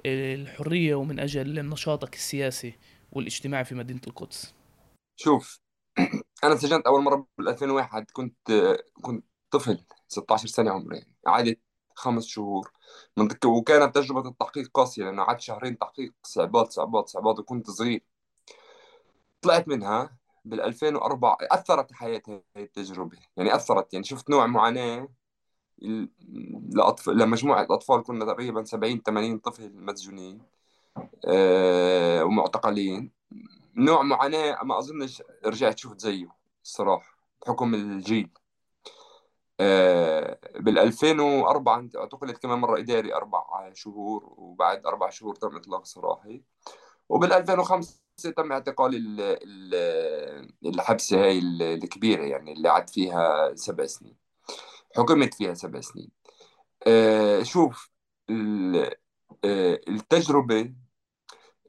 الحرية 0.07 0.95
ومن 0.95 1.21
أجل 1.21 1.69
نشاطك 1.69 2.15
السياسي 2.15 2.75
والاجتماعي 3.13 3.65
في 3.65 3.75
مدينة 3.75 4.01
القدس؟ 4.07 4.55
شوف 5.17 5.61
أنا 6.45 6.57
سجنت 6.57 6.87
أول 6.87 7.03
مرة 7.03 7.27
بال 7.39 7.49
2001 7.49 8.07
كنت 8.13 8.37
كنت 9.03 9.25
طفل 9.51 9.85
16 10.09 10.49
سنة 10.49 10.71
عمري 10.71 11.07
قعدت 11.27 11.61
خمس 11.95 12.27
شهور. 12.27 12.73
وكانت 13.45 13.95
تجربة 13.95 14.29
التحقيق 14.29 14.71
قاسية 14.75 15.05
لأنه 15.05 15.25
قعدت 15.25 15.41
شهرين 15.41 15.79
تحقيق 15.79 16.15
صعبات 16.23 16.73
صعبات 16.73 17.09
صعبات 17.09 17.39
وكنت 17.39 17.71
صغير. 17.71 18.05
طلعت 19.43 19.69
منها 19.69 20.17
بال 20.45 20.61
2004 20.61 21.39
أثرت 21.43 21.93
حياتي 21.93 22.43
هذه 22.57 22.65
التجربة. 22.65 23.19
يعني 23.37 23.55
أثرت 23.55 23.93
يعني 23.95 24.05
شفت 24.05 24.31
نوع 24.31 24.47
معاناة 24.47 25.09
لأطفال 26.71 27.19
لمجموعه 27.19 27.67
اطفال 27.71 28.03
كنا 28.03 28.25
تقريبا 28.25 28.65
70 28.65 29.03
80 29.03 29.39
طفل 29.39 29.73
مسجونين 29.75 30.43
أه 31.29 32.25
ومعتقلين. 32.25 33.11
نوع 33.77 34.03
معاناة 34.03 34.65
ما 34.65 34.79
أظنش 34.79 35.23
رجعت 35.47 35.79
شفت 35.79 36.01
زيه 36.01 36.29
الصراحة 36.65 37.17
بحكم 37.43 37.75
الجيل. 37.75 38.31
بال 40.61 40.79
2004 40.79 41.79
أنت 41.79 41.97
اعتقلت 41.97 42.39
كمان 42.39 42.59
مرة 42.59 42.79
إداري 42.79 43.15
أربع 43.15 43.71
شهور 43.75 44.35
وبعد 44.39 44.87
أربع 44.87 45.11
شهور 45.11 45.35
تم 45.35 45.57
إطلاق 45.57 45.85
سراحي 45.87 46.43
وبال 47.09 47.33
2005 47.33 48.01
تم 48.37 48.53
اعتقال 48.53 48.95
ال- 48.95 49.21
ال- 49.21 50.53
الحبسة 50.67 51.25
هاي 51.25 51.39
ال- 51.39 51.63
الكبيرة 51.63 52.23
يعني 52.25 52.53
اللي 52.53 52.69
قعد 52.69 52.91
فيها 52.91 53.55
سبع 53.55 53.87
سنين 53.87 54.17
حكمت 54.97 55.35
فيها 55.35 55.55
سبع 55.55 55.81
سنين 55.81 56.11
آه، 56.87 57.43
شوف 57.43 57.91
آه، 58.31 59.81
التجربة 59.89 60.73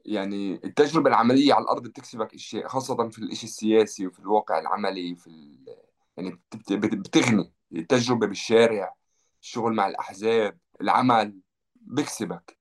يعني 0.04 0.54
التجربة 0.64 1.10
العملية 1.10 1.54
على 1.54 1.62
الأرض 1.64 1.82
بتكسبك 1.82 2.34
أشياء 2.34 2.68
خاصة 2.68 3.08
في 3.08 3.18
الإشي 3.18 3.46
السياسي 3.46 4.06
وفي 4.06 4.18
الواقع 4.18 4.58
العملي 4.58 5.16
في. 5.16 5.58
يعني 6.16 6.30
بت- 6.30 6.72
بت- 6.72 6.94
بتغني 6.94 7.52
التجربة 7.72 8.26
بالشارع 8.26 8.94
الشغل 9.42 9.74
مع 9.74 9.86
الأحزاب 9.86 10.58
العمل 10.80 11.40
بكسبك. 11.74 12.58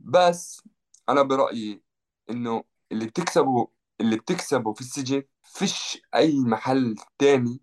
بس 0.00 0.62
أنا 1.08 1.22
برأيي 1.22 1.82
إنه 2.30 2.64
اللي 2.92 3.06
بتكسبه 3.06 3.68
اللي 4.00 4.16
بتكسبه 4.16 4.72
في 4.72 4.80
السجن 4.80 5.22
فيش 5.42 6.02
أي 6.14 6.38
محل 6.38 6.96
تاني 7.18 7.60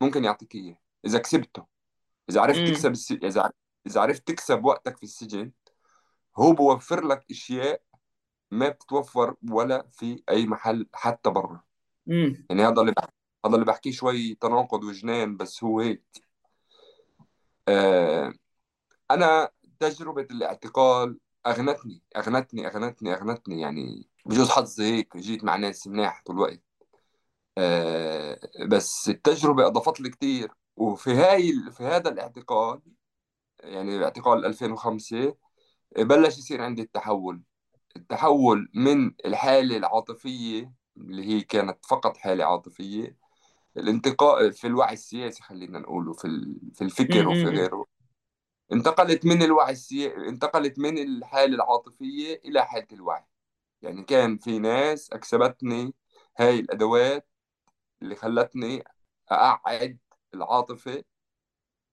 ممكن 0.00 0.24
يعطيك 0.24 0.54
إياه 0.54 0.78
إذا 1.06 1.18
كسبته. 1.18 1.66
إذا 2.30 2.40
عرفت 2.40 2.58
امم 2.58 2.72
تكسب 2.72 2.90
الس... 2.90 3.12
إذا 3.12 3.50
إذا 3.86 4.00
عرفت 4.00 4.26
تكسب 4.28 4.64
وقتك 4.64 4.96
في 4.96 5.02
السجن 5.02 5.52
هو 6.36 6.52
بوفر 6.52 7.06
لك 7.06 7.24
أشياء 7.30 7.82
ما 8.50 8.68
بتتوفر 8.68 9.34
ولا 9.50 9.88
في 9.92 10.22
أي 10.28 10.46
محل 10.46 10.88
حتى 10.92 11.30
برا. 11.30 11.62
يعني 12.50 12.62
هذا 12.62 12.80
اللي 12.80 12.94
هذا 13.46 13.54
اللي 13.54 13.66
بحكيه 13.66 13.92
شوي 13.92 14.34
تناقض 14.34 14.84
وجنان 14.84 15.36
بس 15.36 15.64
هو 15.64 15.80
هيك. 15.80 16.04
آه 17.68 18.32
أنا 19.10 19.50
تجربة 19.80 20.22
الاعتقال 20.30 21.18
أغنتني 21.46 22.02
أغنتني 22.16 22.66
أغنتني 22.66 23.14
أغنتني. 23.14 23.60
يعني 23.60 24.08
بجوز 24.26 24.50
حظي 24.50 24.84
هيك 24.84 25.16
جيت 25.16 25.44
مع 25.44 25.56
ناس 25.56 25.86
مناح 25.86 26.22
طول 26.26 26.36
الوقت. 26.36 26.62
آه 27.58 28.38
بس 28.68 29.08
التجربة 29.08 29.66
أضافت 29.66 30.00
لي 30.00 30.10
كثير 30.10 30.52
وفي 30.76 31.14
هاي 31.14 31.52
في 31.72 31.84
هذا 31.84 32.10
الاعتقال 32.10 32.80
يعني 33.60 34.04
اعتقال 34.04 34.46
2005 34.46 35.36
بلش 35.98 36.38
يصير 36.38 36.62
عندي 36.62 36.82
التحول. 36.82 37.42
التحول 37.96 38.70
من 38.74 39.14
الحالة 39.26 39.76
العاطفية 39.76 40.72
اللي 40.96 41.24
هي 41.28 41.40
كانت 41.40 41.86
فقط 41.86 42.16
حالة 42.16 42.44
عاطفية 42.44 43.16
الانتقاء 43.76 44.50
في 44.50 44.66
الوعي 44.66 44.92
السياسي 44.94 45.42
خلينا 45.42 45.78
نقوله 45.78 46.12
في 46.12 46.28
في 46.74 46.82
الفكر 46.84 47.28
وفي 47.28 47.48
امم. 47.48 47.56
غيره. 47.58 47.86
انتقلت 48.72 49.26
من 49.26 49.42
الوعي 49.42 49.72
السياسي 49.72 50.16
انتقلت 50.28 50.78
من 50.78 50.98
الحالة 50.98 51.54
العاطفية 51.54 52.40
إلى 52.44 52.66
حالة 52.66 52.86
الوعي. 52.92 53.24
يعني 53.82 54.04
كان 54.04 54.38
في 54.38 54.58
ناس 54.58 55.12
أكسبتني 55.12 55.94
هاي 56.38 56.60
الأدوات 56.60 57.28
اللي 58.02 58.16
خلتني 58.16 58.84
أقعد 59.30 59.98
العاطفة 60.34 61.04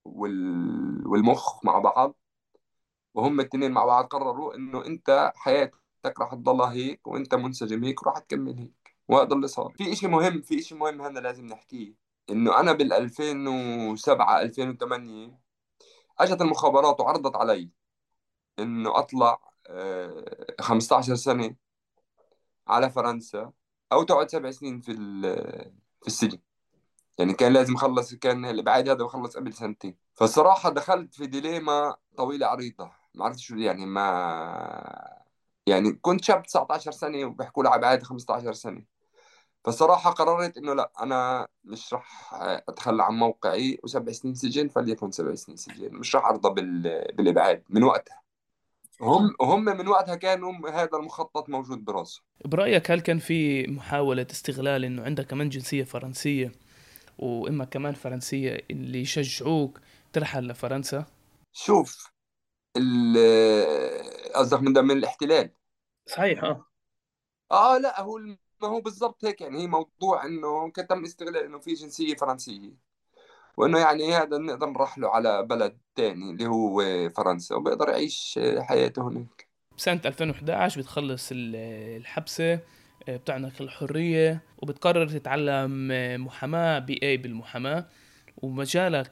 وال... 0.05 1.07
والمخ 1.07 1.65
مع 1.65 1.79
بعض 1.79 2.17
وهم 3.13 3.39
الاثنين 3.39 3.71
مع 3.71 3.85
بعض 3.85 4.05
قرروا 4.05 4.55
إنه 4.55 4.85
أنت 4.85 5.31
حياتك 5.35 6.19
راح 6.19 6.33
تضلها 6.35 6.71
هيك 6.73 7.07
وأنت 7.07 7.35
منسجم 7.35 7.83
هيك 7.83 8.01
وراح 8.03 8.17
تكمل 8.19 8.57
هيك. 8.59 8.80
وهذا 9.07 9.33
اللي 9.33 9.47
صار 9.47 9.73
في 9.77 9.91
إشي 9.93 10.07
مهم 10.07 10.41
في 10.41 10.59
إشي 10.59 10.75
مهم 10.75 11.01
هذا 11.01 11.19
لازم 11.19 11.45
نحكيه. 11.45 11.93
إنه 12.29 12.59
أنا 12.59 12.73
بال 12.73 12.93
2007 12.93 14.41
2008 14.41 15.39
أجت 16.19 16.41
المخابرات 16.41 16.99
وعرضت 16.99 17.35
علي 17.35 17.69
إنه 18.59 18.99
أطلع 18.99 19.39
آه، 19.67 20.45
15 20.61 21.15
سنة 21.15 21.55
على 22.67 22.89
فرنسا 22.89 23.51
أو 23.91 24.03
تقعد 24.03 24.29
سبع 24.29 24.51
سنين 24.51 24.81
في 24.81 24.93
في 26.01 26.07
السجن. 26.07 26.39
يعني 27.19 27.33
كان 27.33 27.53
لازم 27.53 27.75
أخلص 27.75 28.13
كان 28.15 28.45
الابعاد 28.45 28.89
هذا 28.89 29.03
بخلص 29.03 29.37
قبل 29.37 29.53
سنتين. 29.53 29.97
فالصراحة 30.15 30.69
دخلت 30.69 31.15
في 31.15 31.27
ديليما 31.27 31.95
طويلة 32.17 32.47
عريضة. 32.47 32.91
ما 33.13 33.25
عرفت 33.25 33.39
شو 33.39 33.55
يعني 33.55 33.85
ما 33.85 35.21
يعني 35.67 35.91
كنت 35.93 36.23
شاب 36.23 36.43
19 36.43 36.91
سنة 36.91 37.25
وبيحكوا 37.25 37.63
لي 37.63 37.69
على 37.69 37.79
ابعاد 37.79 38.03
15 38.03 38.53
سنة. 38.53 38.83
فالصراحه 39.65 40.11
قررت 40.11 40.57
إنه 40.57 40.73
لا 40.73 40.91
أنا 41.01 41.47
مش 41.63 41.93
راح 41.93 42.33
أتخلى 42.69 43.03
عن 43.03 43.13
موقعي 43.13 43.79
وسبع 43.83 44.11
سنين 44.11 44.35
سجن 44.35 44.67
فليكن 44.67 45.11
سبع 45.11 45.35
سنين 45.35 45.57
سجن. 45.57 45.95
مش 45.95 46.15
راح 46.15 46.25
أرضى 46.25 46.49
بال... 46.49 46.81
بالإبعاد 47.15 47.63
من 47.69 47.83
وقتها. 47.83 48.21
هم 49.01 49.35
هم 49.41 49.65
من 49.65 49.87
وقتها 49.87 50.15
كانوا 50.15 50.69
هذا 50.69 50.97
المخطط 50.97 51.49
موجود 51.49 51.85
براسهم 51.85 52.23
برأيك 52.45 52.91
هل 52.91 52.99
كان 53.01 53.19
في 53.19 53.67
محاولة 53.67 54.27
استغلال 54.31 54.85
إنه 54.85 55.03
عندك 55.03 55.27
كمان 55.27 55.49
جنسية 55.49 55.83
فرنسية 55.83 56.51
وإما 57.17 57.65
كمان 57.65 57.93
فرنسية 57.93 58.61
اللي 58.71 59.01
يشجعوك 59.01 59.79
ترحل 60.13 60.47
لفرنسا؟ 60.47 61.05
شوف 61.53 62.11
ال- 62.77 64.33
قصدك 64.35 64.61
من 64.61 64.71
من 64.71 64.97
الاحتلال؟ 64.97 65.51
صحيح 66.07 66.43
آه. 66.43 66.65
آه 67.51 67.77
لا 67.77 68.01
هو 68.01 68.19
ما 68.61 68.67
هو 68.67 68.81
بالضبط 68.81 69.25
هيك 69.25 69.41
يعني 69.41 69.61
هي 69.61 69.67
موضوع 69.67 70.25
إنه 70.25 70.71
تم 70.71 71.03
استغلال 71.03 71.43
إنه 71.45 71.59
في 71.59 71.73
جنسية 71.73 72.15
فرنسية 72.15 72.71
وإنه 73.57 73.79
يعني 73.79 74.13
هذا 74.13 74.37
نقدر 74.37 74.69
نرحله 74.69 75.09
على 75.09 75.43
بلد 75.43 75.77
تاني 75.95 76.31
اللي 76.31 76.47
هو 76.47 76.83
فرنسا 77.09 77.55
وبيقدر 77.55 77.89
يعيش 77.89 78.39
حياته 78.59 79.07
هناك. 79.07 79.47
بسنة 79.77 80.01
2011 80.05 80.81
بتخلص 80.81 81.31
ال- 81.31 81.55
الحبسة 81.97 82.59
آه، 83.09 83.17
بتعنك 83.17 83.61
الحرية 83.61 84.41
وبتقرر 84.57 85.07
تتعلم 85.09 85.89
آه، 85.91 86.17
محاماة 86.17 86.79
بي 86.79 86.99
اي 87.03 87.17
بالمحاماة 87.17 87.85
ومجالك 88.37 89.11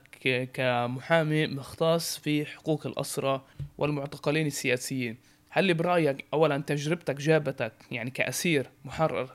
كمحامي 0.53 1.47
مختص 1.47 2.17
في 2.17 2.45
حقوق 2.45 2.87
الأسرى 2.87 3.41
والمعتقلين 3.77 4.47
السياسيين. 4.47 5.17
هل 5.49 5.73
برأيك 5.73 6.25
أولا 6.33 6.57
تجربتك 6.57 7.15
جابتك 7.15 7.73
يعني 7.91 8.11
كأسير 8.11 8.69
محرر 8.85 9.29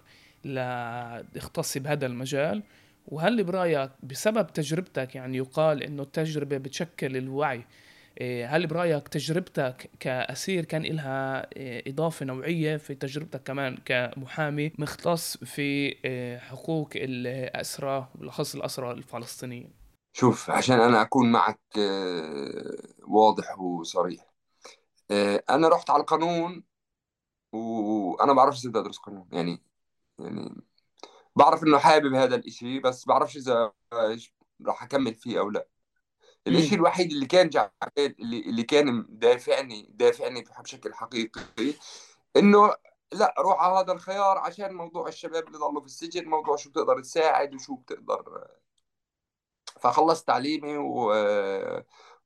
لاختص 0.46 1.78
بهذا 1.78 2.06
المجال. 2.06 2.62
وهل 3.08 3.44
برأيك 3.44 3.90
بسبب 4.02 4.46
تجربتك 4.52 5.14
يعني 5.14 5.36
يقال 5.36 5.82
إنه 5.82 6.02
التجربة 6.02 6.56
بتشكل 6.56 7.16
الوعي 7.16 7.64
إيه، 8.20 8.56
هل 8.56 8.66
برأيك 8.66 9.08
تجربتك 9.08 9.90
كأسير 10.00 10.64
كان 10.64 10.82
لها 10.82 11.56
إيه، 11.56 11.92
إضافة 11.92 12.26
نوعية 12.26 12.76
في 12.76 12.94
تجربتك 12.94 13.42
كمان 13.42 13.78
كمحامي 13.84 14.72
مختص 14.78 15.36
في 15.36 15.62
إيه، 16.04 16.38
حقوق 16.38 16.88
الأسرى 16.94 18.08
بالأخص 18.14 18.54
الأسرى 18.54 18.90
الفلسطينيين 18.90 19.72
شوف 20.12 20.50
عشان 20.50 20.80
أنا 20.80 21.02
أكون 21.02 21.32
معك 21.32 21.60
آه، 21.78 22.78
واضح 23.08 23.58
وصريح. 23.58 24.26
آه، 25.10 25.42
أنا 25.50 25.68
رحت 25.68 25.90
على 25.90 26.00
القانون 26.00 26.62
وأنا 27.52 28.32
بعرفش 28.32 28.58
إزاي 28.58 28.82
ادرس 28.82 28.98
قانون. 28.98 29.28
يعني 29.32 29.62
يعني 30.18 30.62
بعرف 31.36 31.62
إنه 31.62 31.78
حابب 31.78 32.14
هذا 32.14 32.34
الإشي 32.36 32.78
بس 32.80 33.04
بعرفش 33.06 33.36
إذا 33.36 33.72
راح 34.66 34.82
أكمل 34.82 35.14
فيه 35.14 35.38
أو 35.40 35.50
لا. 35.50 35.68
الإشي 36.46 36.68
امم 36.68 36.74
الوحيد 36.74 37.10
اللي 37.10 37.26
كان 37.26 37.48
جعل 37.48 37.70
اللي, 37.98 38.40
اللي 38.40 38.62
كان 38.62 39.06
دافعني 39.08 39.90
دافعني 39.94 40.44
بشكل 40.62 40.94
حقيقي 40.94 41.40
إنه 42.36 42.74
لا 43.12 43.34
روح 43.38 43.60
على 43.60 43.78
هذا 43.78 43.92
الخيار 43.92 44.38
عشان 44.38 44.74
موضوع 44.74 45.08
الشباب 45.08 45.46
اللي 45.46 45.58
ضلوا 45.58 45.80
في 45.80 45.86
السجن 45.86 46.28
موضوع 46.28 46.56
شو 46.56 46.70
بتقدر 46.70 47.00
تساعد 47.00 47.54
وشو 47.54 47.74
بتقدر. 47.74 48.46
فخلصت 49.80 50.26
تعليمي 50.26 50.76
و... 50.76 51.12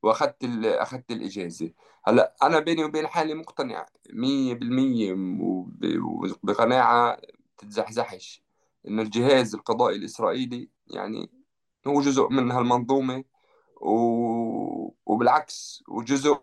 وأخذت 0.03 0.43
ال... 0.43 0.65
أخذت 0.65 1.11
الإجازة. 1.11 1.71
هلأ 2.05 2.35
أنا 2.43 2.59
بيني 2.59 2.83
وبين 2.83 3.07
حالي 3.07 3.33
مقتنع 3.33 3.85
100% 4.09 5.11
وب... 5.41 5.85
وبقناعة 6.03 7.17
تتزحزحش. 7.59 8.43
انه 8.87 9.01
الجهاز 9.01 9.55
القضائي 9.55 9.95
الإسرائيلي 9.95 10.69
يعني 10.87 11.29
هو 11.87 12.01
جزء 12.01 12.29
من 12.29 12.51
هالمنظومة 12.51 13.23
و... 13.81 13.93
وبالعكس 15.05 15.83
وجزء 15.87 16.41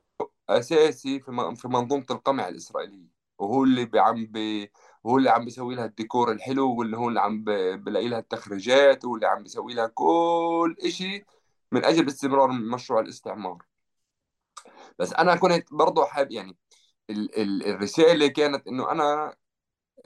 أساسي 0.49 1.21
في 1.21 1.55
في 1.57 1.69
منظومة 1.69 2.07
القمع 2.11 2.49
الإسرائيلية. 2.49 3.09
وهو 3.39 3.65
اللي 3.65 3.91
عم 3.95 4.27
بي 4.27 4.73
هو 5.07 5.19
اللي 5.19 5.31
عم 5.31 5.45
بيسوي 5.45 5.75
لها 5.75 5.85
الديكور 5.85 6.33
الحلو 6.33 6.75
واللي 6.79 6.97
هو 6.97 7.09
اللي 7.09 7.21
عم 7.21 7.45
بلاقي 7.85 8.09
لها 8.09 8.19
التخريجات 8.19 9.05
واللي 9.05 9.27
عم 9.27 9.43
بيسوي 9.43 9.75
لها 9.75 9.87
كل 9.87 10.77
إشي 10.85 11.25
من 11.73 11.85
أجل 11.85 12.09
استمرار 12.09 12.49
مشروع 12.53 13.01
الاستعمار. 13.01 13.59
بس 14.99 15.13
أنا 15.13 15.37
كنت 15.37 15.75
برضه 15.75 16.05
حابب 16.07 16.31
يعني 16.33 16.57
ال 17.11 17.39
ال 17.41 17.67
الرسالة 17.67 18.27
كانت 18.27 18.69
إنه 18.69 18.91
أنا 18.93 19.37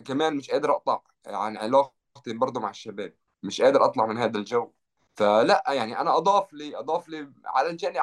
كمان 0.00 0.37
مش 0.37 0.50
قادر 0.50 0.71
أقطع 0.71 1.00
عن 1.26 1.57
علاقتي 1.57 2.33
برضه 2.33 2.61
مع 2.61 2.71
الشباب. 2.71 3.14
مش 3.42 3.62
قادر 3.62 3.85
أطلع 3.85 4.07
من 4.07 4.19
هذا 4.19 4.38
الجو. 4.38 4.73
فلا 5.16 5.64
يعني 5.69 6.00
أنا 6.00 6.16
أضاف 6.16 6.52
لي 6.52 6.78
أضاف 6.78 7.09
لي 7.09 7.33
على 7.45 7.71
الجانب 7.71 7.97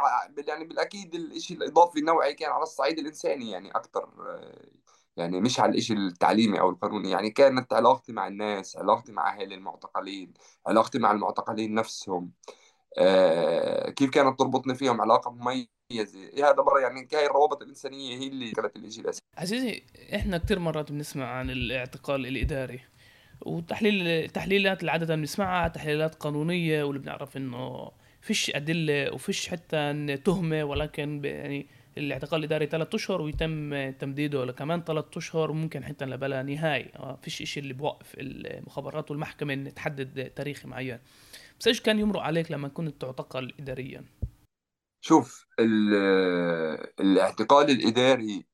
يعني 0.47 0.65
بالأكيد 0.65 1.15
الشيء 1.15 1.57
الإضافي 1.57 1.99
النوعي 1.99 2.33
كان 2.33 2.51
على 2.51 2.63
الصعيد 2.63 2.99
الإنساني 2.99 3.51
يعني 3.51 3.71
أكثر 3.71 4.09
يعني 5.17 5.41
مش 5.41 5.59
على 5.59 5.77
الشيء 5.77 5.97
التعليمي 5.97 6.59
أو 6.59 6.69
القانوني. 6.69 7.11
يعني 7.11 7.29
كانت 7.31 7.73
علاقتي 7.73 8.13
مع 8.13 8.27
الناس 8.27 8.77
علاقتي 8.77 9.11
مع 9.11 9.29
أهل 9.33 9.53
المعتقلين 9.53 10.33
علاقتي 10.67 10.99
مع 10.99 11.11
المعتقلين 11.11 11.73
نفسهم. 11.73 12.31
آه 12.97 13.89
كيف 13.89 14.09
كانت 14.11 14.39
تربطني 14.39 14.75
فيهم؟ 14.75 15.01
علاقة 15.01 15.31
مميزة 15.31 15.76
هذا 16.43 16.51
برا 16.51 16.79
يعني 16.79 17.07
هاي 17.13 17.25
الروابط 17.25 17.61
الإنسانية 17.61 18.17
هي 18.17 18.27
اللي 18.27 18.51
كانت 18.51 18.75
الشيء 18.75 19.03
الاساسي 19.03 19.21
عزيزي 19.37 19.83
إحنا 20.15 20.37
كثير 20.37 20.59
مرات 20.59 20.91
بنسمع 20.91 21.25
عن 21.25 21.49
الاعتقال 21.49 22.27
الإداري 22.27 22.79
وتحليل 23.41 24.29
تحليلات 24.29 24.79
اللي 24.79 24.91
عادة 24.91 25.15
بنسمعها 25.15 25.67
تحليلات 25.67 26.15
قانونية 26.15 26.83
واللي 26.83 26.99
بنعرف 26.99 27.37
إنه 27.37 27.91
فيش 28.21 28.51
أدلة 28.55 29.13
وفيش 29.13 29.47
حتى 29.47 30.17
تهمة 30.25 30.63
ولكن 30.63 31.21
يعني 31.25 31.67
الاعتقال 31.97 32.39
الإداري 32.39 32.65
ثلاثة 32.65 32.95
أشهر 32.95 33.21
ويتم 33.21 33.89
تمديده 33.91 34.45
لكمان 34.45 34.83
ثلاثة 34.83 35.17
أشهر 35.17 35.51
وممكن 35.51 35.83
حتى 35.83 36.05
لبلا 36.05 36.43
نهاية. 36.43 36.91
آه، 36.95 37.19
فيش 37.21 37.41
إشي 37.41 37.59
اللي 37.59 37.73
بوقف 37.73 38.15
المخابرات 38.17 39.11
والمحكمة 39.11 39.53
إن 39.53 39.73
تحدد 39.73 40.31
تاريخ 40.35 40.65
معين. 40.65 40.99
بس 41.59 41.67
إيش 41.67 41.81
كان 41.81 41.99
يمرق 41.99 42.21
عليك 42.21 42.51
لما 42.51 42.67
كنت 42.67 43.01
تعتقل 43.01 43.53
إداريا؟ 43.59 44.03
شوف 45.01 45.47
الاعتقال 46.99 47.69
الإداري 47.69 48.45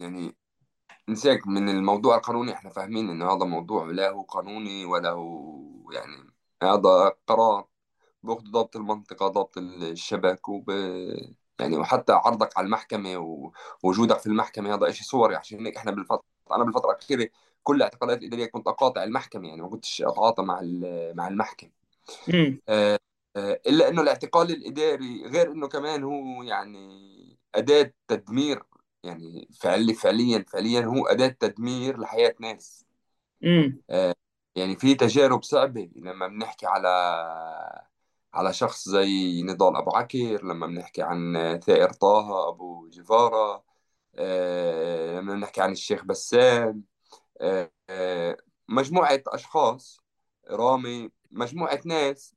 يعني 0.00 0.36
نسيك 1.08 1.46
من 1.46 1.68
الموضوع 1.68 2.16
القانوني 2.16 2.52
إحنا 2.52 2.70
فاهمين 2.70 3.10
انه 3.10 3.32
هذا 3.32 3.44
موضوع 3.44 3.86
لا 3.86 4.10
هو 4.10 4.22
قانوني 4.22 4.84
ولا 4.84 5.10
هو 5.10 5.90
يعني 5.92 6.30
هذا 6.62 7.12
قرار 7.26 7.66
باخذ 8.22 8.44
ضابط 8.50 8.76
المنطقة 8.76 9.28
ضابط 9.28 9.58
الشبك 9.58 10.48
وب 10.48 10.70
يعني 11.60 11.76
وحتى 11.76 12.12
عرضك 12.12 12.58
على 12.58 12.64
المحكمة 12.64 13.16
ووجودك 13.82 14.18
في 14.18 14.26
المحكمة 14.26 14.74
هذا 14.74 14.90
شيء 14.90 15.06
صوري. 15.06 15.36
عشان 15.36 15.66
هيك 15.66 15.76
إحنا 15.76 15.90
بالفترة 15.90 16.22
أنا 16.52 16.64
بالفترة 16.64 16.90
الأخيرة 16.90 17.28
كل 17.62 17.76
الاعتقالات 17.76 18.18
الإدارية 18.18 18.46
كنت 18.46 18.68
أقاطع 18.68 19.04
المحكمة 19.04 19.48
يعني 19.48 19.62
ما 19.62 19.68
كنتش 19.68 20.02
أتعاطى 20.02 20.42
مع 20.42 20.60
مع 21.14 21.28
المحكمة. 21.28 21.70
آه 23.36 23.60
إلا 23.66 23.88
إنه 23.88 24.02
الاعتقال 24.02 24.50
الإداري 24.50 25.24
غير 25.26 25.52
إنه 25.52 25.68
كمان 25.68 26.04
هو 26.04 26.42
يعني 26.42 27.38
أداة 27.54 27.92
تدمير 28.08 28.62
يعني 29.04 29.48
فعلي 29.60 29.94
فعليا 29.94 30.44
فعليا 30.48 30.84
هو 30.84 31.06
أداة 31.06 31.28
تدمير 31.28 31.98
لحياة 31.98 32.34
ناس. 32.40 32.86
امم 33.44 33.82
يعني 34.56 34.76
في 34.76 34.94
تجارب 34.94 35.42
صعبة 35.42 35.90
لما 35.96 36.28
بنحكي 36.28 36.66
على 36.66 36.88
على 38.34 38.52
شخص 38.52 38.88
زي 38.88 39.42
نضال 39.42 39.76
أبو 39.76 39.90
عكر 39.90 40.44
لما 40.44 40.66
بنحكي 40.66 41.02
عن 41.02 41.34
ثائر 41.66 41.90
طه 41.92 42.48
أبو 42.48 42.88
جفارة 42.88 43.64
آه 44.14 45.20
لما 45.20 45.34
بنحكي 45.34 45.60
عن 45.60 45.72
الشيخ 45.72 46.04
بسام 46.04 46.84
مجموعة 48.68 49.22
أشخاص 49.26 50.00
رامي 50.50 51.10
مجموعة 51.30 51.80
ناس 51.84 52.34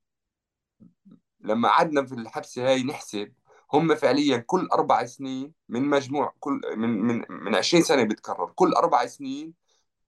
لما 1.44 1.70
قعدنا 1.70 2.06
في 2.06 2.16
الحبسة 2.16 2.70
هاي 2.70 2.84
نحسب 2.84 3.34
هم 3.74 3.96
فعليا 3.96 4.38
كل 4.38 4.68
أربع 4.74 5.06
سنين 5.06 5.54
من 5.70 5.84
مجموع 5.84 6.34
كل 6.40 6.62
من 6.78 6.90
من 6.90 7.26
من 7.30 7.56
20 7.56 7.84
سنة 7.84 8.04
بتكرر 8.04 8.52
كل 8.56 8.74
أربع 8.74 9.06
سنين 9.06 9.54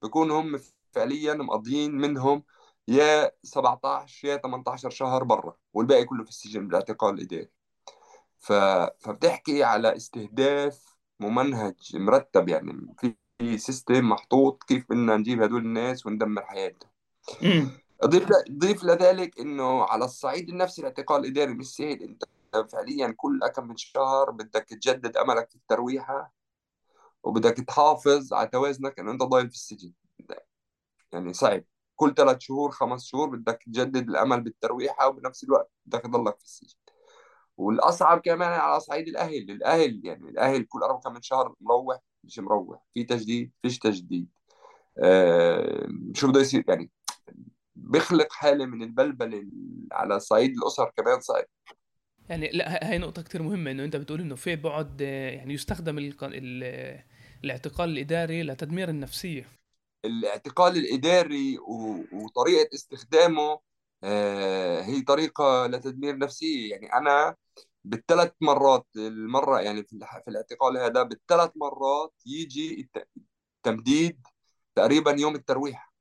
بكون 0.01 0.31
هم 0.31 0.59
فعليا 0.91 1.33
مقضيين 1.33 1.91
منهم 1.91 2.43
يا 2.87 3.31
17 3.43 4.27
يا 4.27 4.35
18 4.37 4.89
شهر 4.89 5.24
برا 5.24 5.57
والباقي 5.74 6.05
كله 6.05 6.24
في 6.24 6.29
السجن 6.29 6.67
بالاعتقال 6.67 7.15
الإداري. 7.15 7.50
ف... 8.39 8.53
فبتحكي 9.00 9.63
على 9.63 9.95
استهداف 9.95 10.95
ممنهج 11.19 11.95
مرتب 11.95 12.50
يعني 12.50 12.95
في 13.39 13.57
سيستم 13.57 14.09
محطوط 14.09 14.63
كيف 14.63 14.85
بدنا 14.89 15.17
نجيب 15.17 15.41
هدول 15.41 15.61
الناس 15.65 16.05
وندمر 16.05 16.45
حياتهم. 16.45 16.91
ضيف 18.05 18.29
ضيف 18.51 18.84
لذلك 18.84 19.40
إنه 19.40 19.84
على 19.84 20.05
الصعيد 20.05 20.50
النفسي 20.50 20.81
الاعتقال 20.81 21.22
الإداري 21.22 21.53
مش 21.53 21.75
سهل 21.75 22.03
أنت 22.03 22.24
فعليا 22.72 23.14
كل 23.18 23.40
كم 23.55 23.68
من 23.68 23.77
شهر 23.77 24.31
بدك 24.31 24.64
تجدد 24.64 25.18
أملك 25.18 25.50
في 25.50 25.55
الترويحة 25.55 26.34
وبدك 27.24 27.53
تحافظ 27.58 28.34
على 28.34 28.48
توازنك 28.48 29.00
إنه 29.00 29.12
أنت 29.12 29.24
ضايل 29.24 29.50
في 29.50 29.55
السجن. 29.55 29.92
يعني 31.12 31.34
صعب. 31.34 31.64
كل 31.96 32.14
ثلاث 32.14 32.38
شهور 32.40 32.72
خمس 32.72 33.05
شهور 33.05 33.29
بدك 33.29 33.64
تجدد 33.66 34.10
الأمل 34.10 34.42
بالترويحة 34.42 35.08
وبنفس 35.08 35.44
الوقت 35.44 35.72
بدك 35.86 36.01
تضلك 36.01 36.40
في 36.40 36.46
السجن. 36.46 36.77
والأصعب 37.58 38.20
كمان 38.20 38.51
على 38.51 38.79
صعيد 38.79 39.08
الأهل. 39.08 39.51
الأهل 39.51 40.01
يعني 40.05 40.29
الأهل 40.29 40.66
كل 40.66 40.79
أربع 40.84 41.00
كم 41.00 41.14
من 41.14 41.22
شهر 41.22 41.55
مروح 41.62 42.00
مش 42.24 42.40
مروح. 42.40 42.86
في 42.94 43.03
تجديد 43.03 43.51
فيش 43.62 43.79
تجديد. 43.79 44.27
آه 45.00 45.88
شو 46.14 46.27
بده 46.27 46.40
يصير؟ 46.42 46.64
يعني 46.68 46.92
بيخلق 47.85 48.33
حالة 48.33 48.65
من 48.65 48.83
البلبله 48.83 49.43
على 49.91 50.19
صعيد 50.19 50.51
الأسر 50.57 50.91
كمان 50.98 51.19
صعب 51.19 51.45
يعني 52.29 52.50
لا 52.50 52.89
هاي 52.91 52.98
نقطة 52.98 53.21
كتير 53.21 53.41
مهمة 53.41 53.71
إنه 53.71 53.83
أنت 53.83 53.95
بتقول 53.95 54.21
إنه 54.21 54.35
في 54.35 54.55
بعد 54.55 55.01
يعني 55.01 55.53
يستخدم 55.53 55.98
ال 55.98 56.13
ال 56.24 57.03
الاعتقال 57.43 57.89
الإداري 57.89 58.43
لتدمير 58.43 58.89
النفسية. 58.89 59.48
الاعتقال 60.05 60.77
الإداري 60.77 61.57
وطريقة 62.13 62.69
استخدامه 62.74 63.59
آه، 64.03 64.81
هي 64.81 65.01
طريقة 65.01 65.67
لتدمير 65.67 66.13
النفسية 66.13 66.71
يعني 66.71 66.93
أنا 66.93 67.35
بالثلاث 67.83 68.31
مرات 68.41 68.87
المرة 68.95 69.61
يعني 69.61 69.83
في 69.83 70.00
في 70.25 70.27
الاعتقال 70.27 70.77
هذا 70.77 71.03
بالثلاث 71.03 71.51
مرات 71.55 72.13
يجي 72.25 72.89
التمديد 73.65 74.27
تقريبا 74.75 75.11
يوم 75.11 75.35
الترويح. 75.35 75.95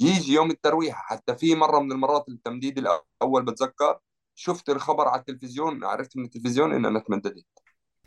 يجي 0.00 0.32
يوم 0.32 0.50
الترويح. 0.50 0.94
حتى 0.96 1.36
في 1.36 1.54
مرة 1.54 1.80
من 1.80 1.92
المرات 1.92 2.28
التمديد 2.28 2.78
الأول 2.78 3.44
بتذكر 3.44 3.98
شفت 4.34 4.70
الخبر 4.70 5.08
على 5.08 5.20
التلفزيون 5.20 5.84
عرفت 5.84 6.16
من 6.16 6.24
التلفزيون 6.24 6.72
ان 6.72 6.86
أنا 6.86 6.98
تمددت. 6.98 7.46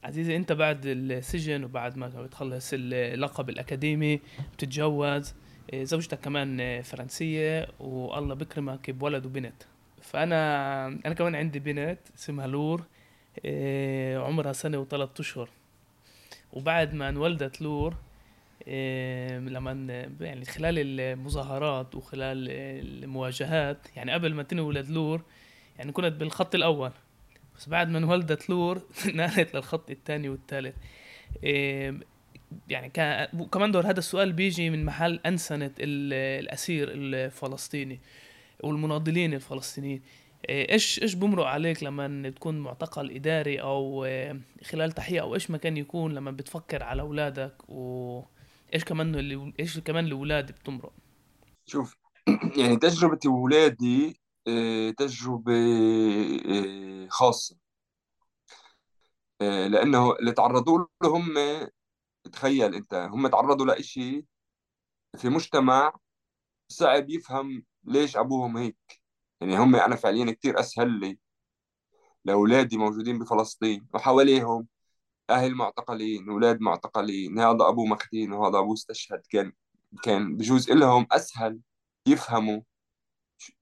عزيزي 0.03 0.35
أنت 0.35 0.51
بعد 0.51 0.85
السجن 0.85 1.63
وبعد 1.63 1.97
ما 1.97 2.07
بتخلص 2.07 2.69
اللقب 2.73 3.49
الأكاديمي 3.49 4.19
بتتجوز 4.53 5.33
إيه، 5.73 5.83
زوجتك 5.83 6.19
كمان 6.19 6.81
فرنسية 6.81 7.67
والله 7.79 8.35
بكرمك 8.35 8.91
بولد 8.91 9.25
وبنت. 9.25 9.63
فأنا 10.01 10.87
أنا 10.87 11.13
كمان 11.13 11.35
عندي 11.35 11.59
بنت 11.59 11.99
اسمها 12.15 12.47
لور 12.47 12.83
إيه، 13.45 14.17
عمرها 14.17 14.53
سنة 14.53 14.77
وثلاث 14.77 15.19
أشهر. 15.19 15.49
وبعد 16.53 16.93
ما 16.93 17.09
انولدت 17.09 17.61
لور 17.61 17.93
لما 19.47 19.71
يعني 20.21 20.45
خلال 20.45 20.99
المظاهرات 20.99 21.95
وخلال 21.95 22.49
المواجهات 23.03 23.87
يعني 23.95 24.11
قبل 24.11 24.33
ما 24.33 24.43
تنولد 24.43 24.89
لور 24.89 25.21
يعني 25.77 25.91
كنت 25.91 26.13
بالخط 26.13 26.55
الأول. 26.55 26.91
بس 27.57 27.69
بعد 27.69 27.89
ما 27.89 27.97
انولدت 27.97 28.49
لور 28.49 28.81
نقلت 29.05 29.55
للخط 29.55 29.91
الثاني 29.91 30.29
والثالث. 30.29 30.75
إيه، 31.43 31.99
يعني 32.69 32.89
كمان 33.51 33.71
دور 33.71 33.85
هذا 33.85 33.99
السؤال 33.99 34.33
بيجي 34.33 34.69
من 34.69 34.85
محل 34.85 35.19
أنسنة 35.25 35.71
الأسير 35.79 36.87
الفلسطيني 36.91 37.99
والمناضلين 38.59 39.33
الفلسطينيين. 39.33 40.01
إيه، 40.49 40.71
إيش 40.71 41.01
إيش 41.01 41.13
بمرق 41.13 41.45
عليك 41.45 41.83
لما 41.83 42.29
تكون 42.29 42.59
معتقل 42.59 43.11
إداري 43.11 43.61
أو 43.61 44.05
إيه، 44.05 44.39
خلال 44.63 44.91
تحقيق 44.91 45.23
أو 45.23 45.35
إيش 45.35 45.51
ما 45.51 45.57
كان 45.57 45.77
يكون 45.77 46.13
لما 46.13 46.31
بتفكر 46.31 46.83
على 46.83 47.01
أولادك 47.01 47.53
وايش 48.71 48.83
كمان 48.83 49.15
إيش 49.59 49.79
كمان 49.79 50.05
الاولاد 50.05 50.51
بتمرق؟ 50.51 50.93
شوف 51.65 51.95
يعني 52.59 52.75
تجربة 52.77 53.19
ولادي 53.29 54.21
آه، 54.47 54.89
تجربة 54.91 55.53
آه، 56.45 57.07
خاصة. 57.09 57.57
آه، 59.41 59.67
لأنه 59.67 60.11
اللي 60.15 60.31
تعرضوا 60.31 60.79
له 60.79 61.09
هم 61.17 61.33
تخيل 62.33 62.75
أنت 62.75 62.93
هم 62.93 63.27
تعرضوا 63.27 63.65
لإشي 63.65 64.25
في 65.17 65.29
مجتمع 65.29 65.93
صعب 66.69 67.09
يفهم 67.09 67.63
ليش 67.83 68.17
أبوهم 68.17 68.57
هيك. 68.57 69.01
يعني 69.41 69.57
هم 69.57 69.75
أنا 69.75 69.95
فعليا 69.95 70.31
كتير 70.31 70.59
أسهل 70.59 70.99
لي 70.99 71.19
لأولادي 72.25 72.77
موجودين 72.77 73.19
بفلسطين 73.19 73.87
وحواليهم. 73.93 74.67
أهل 75.29 75.55
معتقلين 75.55 76.29
أولاد 76.29 76.61
معتقلين 76.61 77.39
هذا 77.39 77.67
أبوه 77.67 77.85
مختين 77.85 78.31
وهذا 78.33 78.59
أبوه 78.59 78.73
استشهد 78.73 79.21
كان 79.29 79.53
كان 80.03 80.37
بجوز 80.37 80.71
لهم 80.71 81.07
أسهل 81.11 81.59
يفهموا 82.07 82.61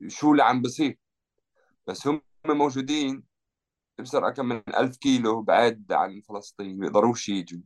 شو 0.08 0.32
اللي 0.32 0.44
عم 0.44 0.62
بصير. 0.62 1.00
بس 1.88 2.08
هم 2.08 2.22
موجودين 2.48 3.24
بسرعة 4.00 4.32
كم 4.32 4.46
من 4.46 4.62
ألف 4.78 4.98
كيلو 4.98 5.42
بعاد 5.42 5.92
عن 5.92 6.22
فلسطين 6.22 6.80
بيقدروش 6.80 7.30
يجوا. 7.30 7.62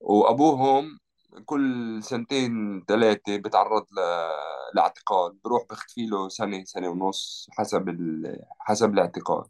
وأبوهم 0.00 0.98
كل 1.44 1.98
سنتين 2.02 2.84
ثلاثة 2.88 3.36
بتعرض 3.36 3.86
ل... 3.92 4.00
لاعتقال 4.74 5.38
بروح 5.44 5.66
بختفي 5.70 6.06
له 6.06 6.28
سنة 6.28 6.64
سنة 6.64 6.88
ونص 6.88 7.48
حسب 7.52 7.88
ال... 7.88 8.38
حسب 8.58 8.94
الاعتقال. 8.94 9.44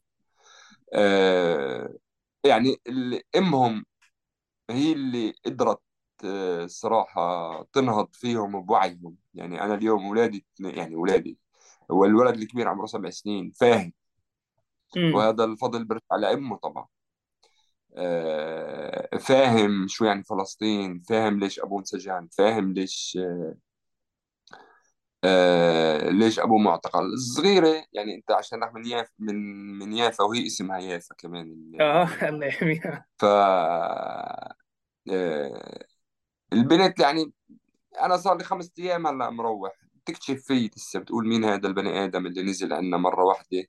آه 0.95 1.95
يعني 2.45 2.77
ال- 2.89 3.23
امهم 3.37 3.85
هي 4.71 4.93
اللي 4.93 5.35
قدرت 5.47 5.81
آه، 6.25 6.65
الصراحة 6.65 7.63
تنهض 7.65 8.09
فيهم 8.15 8.63
بوعيهم. 8.67 9.17
يعني 9.35 9.63
أنا 9.63 9.75
اليوم 9.75 10.07
ولادي 10.09 10.47
يعني 10.61 10.97
ولادي 10.97 11.39
هو 11.91 12.05
الولد 12.05 12.37
الكبير 12.37 12.69
عمره 12.69 12.87
سبع 12.87 13.11
سنين 13.11 13.51
فاهم؟ 13.53 13.93
وهذا 15.11 15.45
الفضل 15.45 15.85
برجع 15.85 16.03
على 16.13 16.33
أمه 16.33 16.57
طبعا. 16.57 16.87
آه، 17.97 19.17
فاهم 19.19 19.89
شو 19.89 20.05
يعني 20.05 20.25
فلسطين؟ 20.25 21.01
فاهم 21.01 21.39
ليش 21.41 21.61
أبوه 21.61 21.79
انسجن؟ 21.81 22.29
فاهم 22.39 22.73
ليش 22.73 23.19
آه، 23.21 23.55
ليش 26.11 26.39
أبوه 26.39 26.59
معتقل؟ 26.59 27.05
الصغيرة 27.05 27.85
يعني 27.93 28.15
أنت 28.15 28.31
عشان 28.31 28.61
من 28.75 28.87
يافا 28.87 29.11
من 29.19 29.35
من 29.79 29.93
يافا 29.93 30.25
وهي 30.25 30.47
اسمها 30.47 30.79
يافا 30.79 31.15
كمان 31.19 31.73
آه 31.81 32.03
ال- 32.05 32.25
الله 32.29 32.47
يحميها. 32.47 33.07
ف 33.19 33.25
آه، 33.25 34.55
البنت 36.53 37.01
يعني 37.01 37.33
أنا 38.01 38.17
صار 38.17 38.37
لي 38.39 38.45
خمس 38.45 38.73
أيام 38.79 39.07
هلأ 39.07 39.31
مروح. 39.31 39.73
تكتشف 40.07 40.43
فيي 40.47 40.71
لسه 40.77 41.01
بتقول 41.01 41.29
مين 41.29 41.45
هذا 41.45 41.69
البني 41.69 42.05
آدم 42.05 42.27
اللي 42.27 42.43
نزل 42.43 42.73
عنا 42.73 42.97
مرة 42.97 43.25
واحدة. 43.25 43.65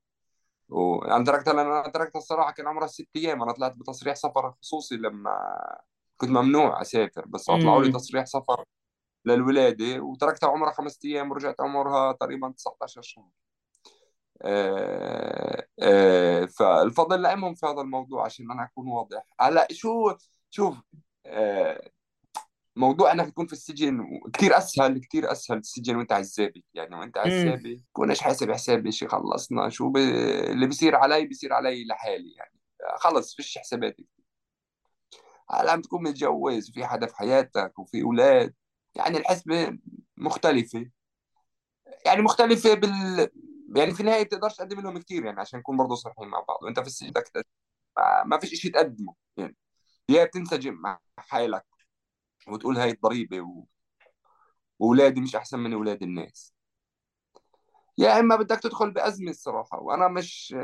وأنا 0.69 1.25
تركتها 1.25 1.53
لأن 1.53 1.65
أنا 1.65 1.89
تركتها 1.89 2.19
الصراحة 2.19 2.51
كان 2.51 2.67
عمرها 2.67 2.87
ست 2.87 3.07
أيام. 3.15 3.43
أنا 3.43 3.51
طلعت 3.51 3.75
بتصريح 3.75 4.15
سفر 4.15 4.51
خصوصي 4.61 4.97
لما 4.97 5.31
كنت 6.17 6.29
ممنوع 6.29 6.81
أسافر 6.81 7.25
بس 7.27 7.49
أطلعوا 7.49 7.81
لي 7.81 7.87
امم 7.87 7.97
تصريح 7.97 8.25
سفر. 8.25 8.65
للولادة 9.25 9.99
وتركتها 9.99 10.49
عمرها 10.49 10.71
خمس 10.71 10.99
أيام 11.05 11.31
ورجعت 11.31 11.61
عمرها 11.61 12.11
تقريبا 12.11 12.49
19 12.57 13.01
شهر. 13.01 13.29
آه 14.41 15.67
آه 15.79 16.45
فالفضل 16.45 17.21
لأمهم 17.21 17.55
في 17.55 17.65
هذا 17.65 17.81
الموضوع 17.81 18.25
عشان 18.25 18.51
أنا 18.51 18.63
أكون 18.63 18.87
واضح. 18.87 19.23
هلأ 19.39 19.67
شو 19.71 20.13
شوف 20.49 20.75
آه 21.25 21.91
موضوع 22.75 23.11
إنك 23.11 23.29
تكون 23.29 23.47
في 23.47 23.53
السجن 23.53 24.19
كثير 24.33 24.57
أسهل 24.57 24.99
كثير 24.99 25.31
أسهل 25.31 25.57
السجن 25.57 25.95
وأنت 25.95 26.11
عزابي. 26.11 26.65
يعني 26.73 26.95
وأنت 26.95 27.17
عزابي 27.17 27.85
كونش 27.93 28.21
حاسب 28.21 28.51
حسابي 28.51 28.91
شي 28.91 29.07
خلصنا 29.07 29.69
شو 29.69 29.89
ب... 29.89 29.97
اللي 29.97 30.65
بيصير 30.67 30.95
علي 30.95 31.25
بيصير 31.25 31.53
علي 31.53 31.85
لحالي 31.85 32.33
يعني. 32.37 32.59
خلص 32.97 33.35
فيش 33.35 33.57
حسابات 33.57 33.97
هلأ 35.51 35.71
عم 35.71 35.81
تكون 35.81 36.03
متجوز 36.03 36.69
وفي 36.69 36.85
حدا 36.85 37.07
في 37.07 37.15
حياتك 37.15 37.79
وفي 37.79 38.01
أولاد. 38.01 38.53
يعني 38.95 39.17
الحسبة 39.17 39.77
مختلفة. 40.17 40.91
يعني 42.05 42.21
مختلفة 42.21 42.73
بال 42.73 43.29
يعني 43.75 43.93
في 43.93 43.99
النهاية 43.99 44.23
بتقدرش 44.23 44.55
تقدم 44.55 44.81
لهم 44.81 44.97
كثير 44.97 45.25
يعني 45.25 45.41
عشان 45.41 45.59
نكون 45.59 45.77
برضه 45.77 45.95
صريحين 45.95 46.27
مع 46.27 46.39
بعض 46.39 46.63
وانت 46.63 46.79
في 46.79 46.87
السجن 46.87 47.09
بدك. 47.11 47.47
ما 48.25 48.39
فيش 48.39 48.61
شيء 48.61 48.73
تقدمه 48.73 49.15
يعني. 49.37 49.55
يا 50.09 50.25
بتنسجم 50.25 50.73
مع 50.73 50.99
حالك 51.17 51.65
وتقول 52.47 52.77
هاي 52.77 52.91
الضريبة 52.91 53.41
و... 53.41 53.65
واولادي 54.79 55.21
مش 55.21 55.35
أحسن 55.35 55.59
من 55.59 55.73
أولاد 55.73 56.03
الناس. 56.03 56.53
يا 57.97 58.19
إما 58.19 58.35
بدك 58.35 58.59
تدخل 58.59 58.91
بأزمة 58.91 59.29
الصراحة 59.31 59.79
وأنا 59.81 60.07
مش 60.07 60.55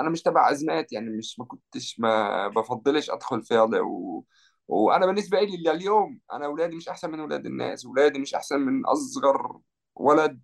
أنا 0.00 0.10
مش 0.10 0.22
تبع 0.22 0.50
أزمات 0.50 0.92
يعني 0.92 1.10
مش 1.10 1.38
ما 1.38 1.44
كنتش 1.44 2.00
ما 2.00 2.48
بفضلش 2.48 3.10
أدخل 3.10 3.42
فيها 3.42 3.62
و... 3.62 4.24
وأنا 4.72 5.06
بالنسبة 5.06 5.40
لي 5.40 5.56
لليوم 5.56 6.20
أنا 6.32 6.46
اولادي 6.46 6.76
مش 6.76 6.88
احسن 6.88 7.10
من 7.10 7.20
أولاد 7.20 7.46
الناس 7.46 7.86
اولادي 7.86 8.18
مش 8.18 8.34
احسن 8.34 8.60
من 8.60 8.86
اصغر 8.86 9.60
ولد 9.94 10.40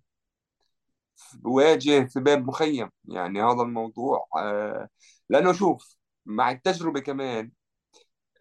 بواجه 1.33 2.05
في 2.07 2.19
باب 2.19 2.47
مخيم 2.47 2.89
يعني 3.05 3.41
هذا 3.43 3.61
الموضوع 3.61 4.27
آه، 4.37 4.89
لأنه 5.29 5.53
شوف 5.53 5.95
مع 6.25 6.51
التجربة 6.51 6.99
كمان 6.99 7.51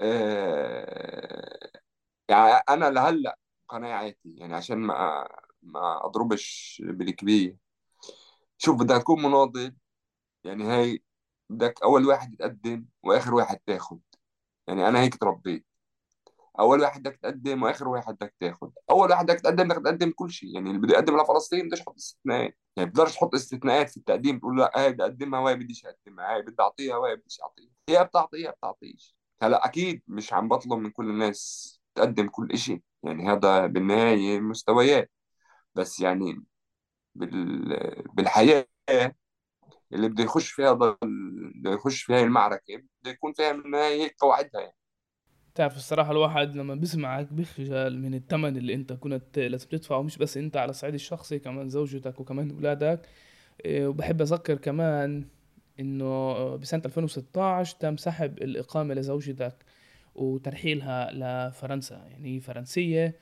آه، 0.01 1.71
يعني 2.29 2.53
أنا 2.69 2.91
لهلأ 2.91 3.39
قناعاتي 3.69 4.19
يعني 4.37 4.55
عشان 4.57 4.79
ما 4.79 5.29
ما 5.63 6.07
أضربش 6.07 6.83
بالكبير. 6.87 7.57
شوف 8.59 8.77
بدك 8.81 8.97
تكون 9.03 9.23
مناضل 9.23 9.75
يعني 10.45 10.65
هاي 10.65 11.03
بدك 11.51 11.83
أول 11.83 12.07
واحد 12.07 12.35
يتقدم 12.35 12.87
وآخر 13.05 13.35
واحد 13.35 13.59
تاخد. 13.67 14.01
يعني 14.69 14.89
أنا 14.89 15.01
هيك 15.03 15.17
تربيت. 15.17 15.67
أول 16.61 16.81
واحد 16.81 17.03
بدك 17.03 17.17
تقدم 17.23 17.63
وآخر 17.63 17.89
واحد 17.89 18.15
بدك 18.15 18.35
تاخد. 18.41 18.73
أول 18.91 19.11
واحد 19.11 19.27
بدك 19.27 19.41
تقدم 19.41 19.69
بدك 19.69 19.77
تقدم 19.85 20.11
كل 20.11 20.31
شيء. 20.31 20.55
يعني 20.55 20.71
اللي 20.71 20.81
بده 20.81 20.95
يقدم 20.95 21.21
لفلسطين 21.21 21.69
بدك 21.69 21.79
تحط 21.79 21.95
استثناءات. 21.97 22.59
يعني 22.77 22.91
بتقدرش 22.91 23.15
تحط 23.15 23.35
استثناءات 23.35 23.91
في 23.91 23.97
التقديم 23.97 24.39
تقول 24.39 24.59
لا 24.59 24.73
هاي 24.77 24.93
بدي 24.93 25.03
اقدمها 25.03 25.41
وهي 25.41 25.55
بديش 25.55 25.87
اقدمها 25.87 26.35
هاي 26.35 26.43
بدي 26.43 26.57
أعطيها 26.63 26.97
وهي 26.97 27.17
بديش 27.17 27.41
اعطيها 27.43 27.71
يا 27.91 28.03
بتعطي 28.03 28.39
يا 28.41 28.51
بتعطيش. 28.51 29.17
هلا 29.43 29.67
أكيد 29.67 30.03
مش 30.09 30.33
عم 30.33 30.49
بطلب 30.49 30.79
من 30.79 30.91
كل 30.91 31.11
الناس 31.11 31.75
تقدم 31.95 32.29
كل 32.29 32.59
شيء 32.59 32.83
يعني 33.03 33.29
هذا 33.33 33.67
بالنهاية 33.67 34.41
مستويات. 34.41 35.11
بس 35.75 36.01
يعني 36.01 36.45
بال... 37.15 38.05
بالحياة 38.15 38.67
اللي 39.93 40.09
بده 40.09 40.25
يخش 40.25 40.51
فيها 40.51 40.73
ضل... 40.73 40.97
بده 41.55 41.71
يخش 41.71 42.03
في 42.03 42.15
هاي 42.15 42.23
المعركة 42.25 42.77
بده 42.77 43.11
يكون 43.11 43.33
فاهم 43.33 43.65
إن 43.67 43.75
هي 43.75 44.03
هيك 44.03 44.17
قواعدها 44.21 44.61
يعني. 44.61 44.75
تعرف 45.59 45.77
الصراحة 45.77 46.13
الواحد 46.13 46.57
لما 46.57 46.75
بيسمعك 46.75 47.33
بيخجل 47.33 47.99
من 47.99 48.15
الثمن 48.15 48.57
اللي 48.57 48.75
انت 48.75 48.93
كنت 48.93 49.39
لازم 49.39 49.69
تدفعه 49.69 50.03
مش 50.03 50.19
بس 50.19 50.37
انت 50.37 50.57
على 50.57 50.71
الصعيد 50.71 50.95
الشخصي 50.95 51.39
كمان 51.39 51.69
زوجتك 51.69 52.21
وكمان 52.21 52.51
اولادك 52.51 53.09
إيه، 53.65 53.87
وبحب 53.87 54.21
أذكر 54.23 54.55
كمان 54.55 55.25
إنه 55.81 56.35
بسنة 56.57 56.83
2016 56.85 57.77
تم 57.81 57.97
سحب 57.97 58.39
الإقامة 58.39 58.95
لزوجتك 58.95 59.55
وترحيلها 60.15 61.13
لفرنسا. 61.13 61.97
يعني 61.97 62.37
هي 62.37 62.41
فرنسية 62.41 63.17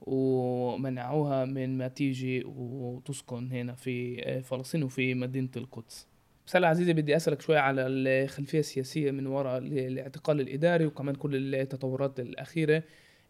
ومنعوها 0.00 1.44
من 1.44 1.78
ما 1.78 1.88
تيجي 1.88 2.44
وتسكن 2.44 3.52
هنا 3.52 3.72
في 3.74 4.22
فلسطين 4.42 4.82
وفي 4.82 5.14
مدينة 5.14 5.50
القدس. 5.56 6.08
بس 6.46 6.56
هلا 6.56 6.68
عزيزي 6.68 6.92
بدي 6.92 7.16
أسألك 7.16 7.40
شوي 7.40 7.56
على 7.56 7.86
الخلفية 7.86 8.58
السياسية 8.58 9.10
من 9.10 9.26
وراء 9.26 9.58
ال- 9.58 9.78
الاعتقال 9.78 10.40
الإداري 10.40 10.86
وكمان 10.86 11.14
كل 11.14 11.54
التطورات 11.54 12.20
الأخيرة. 12.20 12.82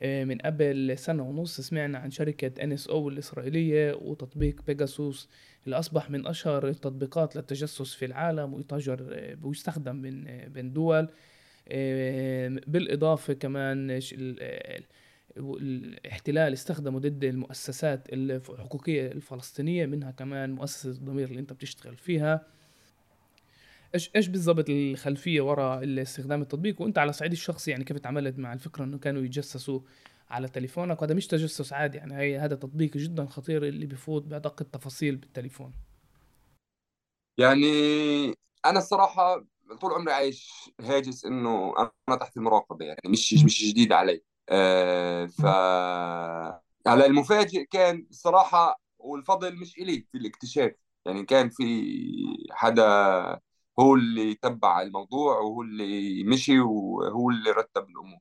آه، 0.05 0.25
من 0.25 0.39
قبل 0.39 0.99
سنة 0.99 1.23
ونص 1.23 1.61
سمعنا 1.61 1.99
عن 1.99 2.11
شركة 2.11 2.65
NSO 2.77 2.91
الإسرائيلية 2.95 3.93
وتطبيق 3.95 4.63
بيجاسوس 4.67 5.29
اللي 5.65 5.79
أصبح 5.79 6.11
من 6.11 6.27
أشهر 6.27 6.69
التطبيقات 6.69 7.37
للتجسس 7.37 7.95
في 7.95 8.05
العالم 8.05 8.55
ويتاجر 8.55 9.07
آه، 9.13 9.37
ويستخدم 9.43 10.03
بين 10.03 10.25
آه، 10.29 10.49
دول. 10.63 11.09
بالإضافة 12.67 13.33
كمان 13.33 14.01
الاحتلال 15.37 16.53
استخدمه 16.53 16.99
ضد 16.99 17.25
المؤسسات 17.25 18.01
الحقوقية 18.13 19.13
الفلسطينية 19.13 19.87
منها 19.87 20.11
كمان 20.11 20.53
مؤسسة 20.53 20.91
الضمير 20.91 21.29
اللي 21.29 21.41
أنت 21.41 21.53
بتشتغل 21.53 21.97
فيها. 21.97 22.47
إيش 23.95 24.11
إيش 24.17 24.29
بالضبط 24.29 24.65
الخلفية 24.69 25.41
وراء 25.41 26.03
استخدام 26.03 26.43
التطبيق؟ 26.43 26.81
وأنت 26.83 26.99
على 26.99 27.11
الصعيد 27.11 27.33
الشخصي 27.33 27.71
يعني 27.71 27.85
كيف 27.85 27.99
تعاملت 27.99 28.39
مع 28.39 28.53
الفكرة 28.53 28.85
إنه 28.85 28.99
كانوا 28.99 29.23
يتجسسوا 29.23 29.81
على 30.31 30.49
تليفونك؟ 30.49 31.03
وهذا 31.03 31.15
مش 31.15 31.27
تجسس 31.27 31.73
عادي 31.73 31.99
يعني 31.99 32.17
هي 32.17 32.39
هذا 32.39 32.55
تطبيق 32.57 32.97
جدا 32.97 33.27
خطير 33.27 33.65
اللي 33.69 33.87
بيفوت 33.87 34.23
بأدق 34.23 34.63
التفاصيل 34.63 35.17
بالتليفون. 35.17 35.73
يعني 37.39 37.67
أنا 38.67 38.79
الصراحة 38.79 39.45
طول 39.81 39.93
عمري 39.93 40.13
عايش 40.13 40.71
هاجس 40.81 41.25
إنه 41.25 41.75
أنا 42.09 42.17
تحت 42.17 42.37
المراقبة 42.37 42.85
يعني 42.85 43.01
مش 43.07 43.35
مش 43.45 43.65
جديد 43.65 43.93
علي. 43.93 44.23
آه 44.49 45.27
ف 45.27 45.45
على 46.87 47.07
المفاجئ 47.07 47.65
كان 47.65 48.07
الصراحة 48.11 48.81
والفضل 48.99 49.57
مش 49.57 49.79
إلي 49.79 50.07
في 50.13 50.19
الاكتشاف. 50.19 50.73
يعني 51.07 51.25
كان 51.25 51.51
في 51.51 51.65
حدا 52.51 53.41
هو 53.83 53.95
اللي 53.95 54.35
تبع 54.35 54.83
الموضوع 54.83 55.39
وهو 55.39 55.63
اللي 55.63 56.25
مشي 56.25 56.61
وهو 56.61 57.31
اللي 57.31 57.51
رتب 57.51 57.89
الأمور 57.89 58.19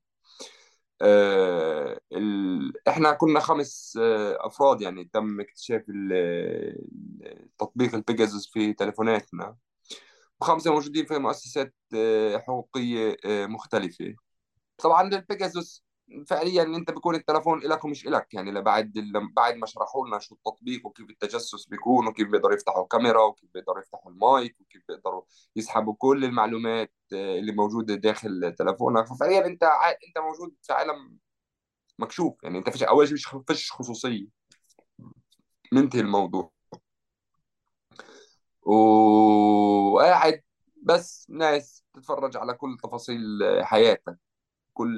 آه،. 1.02 2.00
إحنا 2.88 3.12
كنا 3.12 3.40
خمس 3.40 3.98
آه، 4.02 4.38
أفراد 4.48 4.82
يعني 4.82 5.10
تم 5.14 5.40
اكتشاف 5.42 5.82
تطبيق 7.58 7.96
البيجاسوس 7.96 8.52
في 8.54 8.74
تليفوناتنا 8.74 9.58
وخمسه 10.42 10.72
موجودين 10.74 11.06
في 11.06 11.18
مؤسسات 11.18 11.76
آه، 11.96 12.38
حقوقية 12.38 13.18
آه، 13.26 13.46
مختلفة 13.46 14.16
طبعا 14.78 15.02
البيجاسوس 15.08 15.84
فعليا 16.28 16.64
أنت 16.64 16.92
بيكون 16.92 17.16
التلفون 17.16 17.60
لك 17.60 17.86
ومش 17.86 18.06
لك 18.06 18.34
يعني 18.34 18.52
لبعد 18.52 18.94
بعد 19.36 19.56
ما 19.56 19.66
شرحوا 19.66 20.08
لنا 20.08 20.20
شو 20.20 20.36
التطبيق 20.36 20.86
وكيف 20.88 21.10
التجسس 21.10 21.66
بيكون 21.66 22.08
وكيف 22.08 22.28
بيقدروا 22.30 22.56
يفتحوا 22.56 22.84
الكاميرا 22.84 23.22
وكيف 23.24 23.50
بيقدروا 23.54 23.80
يفتحوا 23.80 24.12
المايك 24.12 24.56
وكيف 24.62 24.82
بيقدروا 24.90 25.24
يسحبوا 25.56 25.94
كل 25.98 26.26
المعلومات 26.26 26.94
آه، 27.14 27.40
اللي 27.40 27.52
موجودة 27.52 27.96
داخل 27.96 28.56
تلفونك. 28.60 29.06
ففعليا 29.08 29.46
أنت 29.46 29.64
ع- 29.64 29.90
أنت 29.90 30.18
موجود 30.18 30.56
في 30.62 30.74
عالم 30.74 31.18
مكشوف. 32.00 32.44
يعني 32.44 32.58
أنت 32.58 32.70
فيش 32.70 32.84
أول 32.84 33.08
شيء 33.08 33.18
فيش 33.18 33.28
فيش 33.48 33.72
خصوصية. 33.72 34.28
منتهي 35.72 36.02
الموضوع. 36.02 36.52
وقاعد 38.62 40.42
بس 40.84 41.28
ناس 41.30 41.84
تتفرج 41.94 42.38
على 42.38 42.54
كل 42.54 42.78
تفاصيل 42.84 43.20
حياتك. 43.64 44.18
كل 44.74 44.96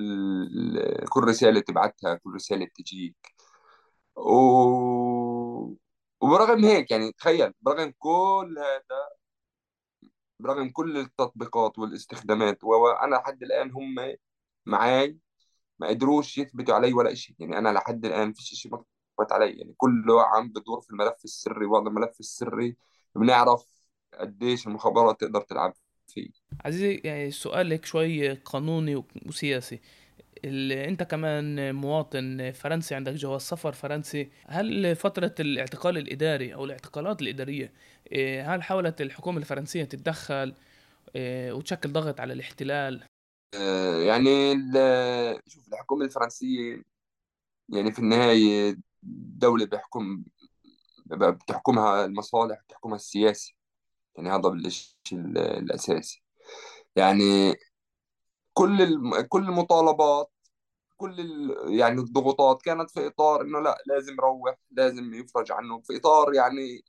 كل 1.14 1.24
رسالة 1.24 1.60
تبعتها 1.60 2.16
كل 2.16 2.34
رسالة 2.36 2.68
تجيك 2.76 3.36
و... 4.16 4.34
وبرغم 6.22 6.66
هيك 6.66 6.92
يعني 6.92 7.12
تخيل 7.12 7.54
برغم 7.62 7.94
كل 8.00 8.56
هذا 8.60 9.10
برغم 10.40 10.70
كل 10.70 10.98
التطبيقات 10.98 11.80
والاستخدامات 11.80 12.64
وأنا 12.64 13.16
لحد 13.16 13.44
الآن 13.44 13.72
هم 13.72 13.96
معاي 14.66 15.18
ما 15.80 15.88
قدروش 15.88 16.38
يثبتوا 16.38 16.76
علي 16.76 16.94
ولا 16.94 17.14
شيء 17.14 17.36
يعني 17.40 17.58
أنا 17.58 17.70
لحد 17.70 18.06
الآن 18.06 18.34
فيش 18.34 18.54
شيء 18.54 18.72
مثبت 18.74 19.32
علي. 19.32 19.52
يعني 19.52 19.74
كله 19.78 20.24
عم 20.24 20.50
بدور 20.50 20.82
في 20.82 20.90
الملف 20.90 21.26
السري 21.26 21.66
وهذا 21.66 21.88
الملف 21.88 22.20
السري 22.20 22.78
بنعرف 23.16 23.66
قديش 24.14 24.68
المخابرات 24.68 25.22
تقدر 25.22 25.42
تلعب 25.42 25.74
فيه. 26.08 26.30
عزيزي 26.66 27.02
يعني 27.04 27.32
سؤال 27.32 27.72
هيك 27.72 27.86
شوي 27.86 28.34
قانوني 28.34 29.04
وسياسي. 29.28 29.80
انت 30.46 31.04
كمان 31.04 31.76
مواطن 31.76 32.52
فرنسي 32.52 32.96
عندك 32.96 33.14
جواز 33.14 33.42
سفر 33.42 33.72
فرنسي 33.72 34.30
هل 34.48 34.96
فترة 34.96 35.36
الاعتقال 35.40 35.98
الإداري 35.98 36.54
أو 36.54 36.66
الاعتقالات 36.66 37.22
الإدارية 37.22 37.74
إيه، 38.12 38.56
هل 38.56 38.64
حاولت 38.64 39.02
الحكومة 39.02 39.38
الفرنسية 39.38 39.84
تتدخل 39.84 40.54
إيه، 41.16 41.52
وتشكل 41.52 41.92
ضغط 41.92 42.20
على 42.20 42.34
الاحتلال؟ 42.34 43.04
آه، 43.56 43.98
يعني 43.98 44.54
شوف 45.48 45.68
الحكومة 45.68 46.06
الفرنسية 46.06 46.84
يعني 47.70 47.92
في 47.92 48.00
النهاية 48.00 48.78
دولة 49.38 49.66
بيحكم 49.66 50.24
بتحكمها 51.06 52.06
المصالح 52.06 52.62
بتحكمها 52.68 52.96
السياسي 52.96 53.56
يعني 54.16 54.30
هذا 54.30 54.50
الشيء 54.50 55.20
الأساسي. 55.20 56.24
يعني 56.96 57.56
كل 58.54 58.78
كل 59.28 59.44
المطالبات 59.44 60.33
كل 60.98 61.20
ال... 61.20 61.56
يعني 61.80 62.02
الضغوطات 62.02 62.62
كانت 62.62 62.92
في 62.92 63.08
إطار 63.08 63.42
إنه 63.42 63.60
لأ 63.60 63.78
لازم 63.88 64.14
يروح 64.14 64.56
لازم 64.72 65.14
يفرج 65.14 65.52
عنه 65.52 65.82
في 65.82 65.98
إطار 65.98 66.34
يعني 66.34 66.84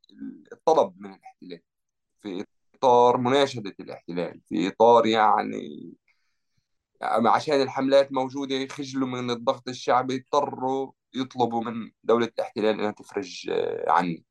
الطلب 0.52 0.94
من 1.00 1.14
الاحتلال 1.14 1.60
في 2.22 2.44
إطار 2.74 3.16
مناشدة 3.16 3.74
الاحتلال 3.80 4.40
في 4.48 4.68
إطار 4.68 5.06
يعني 5.06 5.94
عشان 7.02 7.62
الحملات 7.62 8.12
موجودة 8.12 8.54
يخجلوا 8.54 9.08
من 9.08 9.30
الضغط 9.30 9.68
الشعبي 9.68 10.16
اضطروا 10.16 10.92
يطلبوا 11.14 11.64
من 11.64 11.90
دولة 12.04 12.26
الاحتلال 12.26 12.80
إنها 12.80 12.90
تفرج 12.90 13.50
آه، 13.50 13.90
عني 13.90 14.24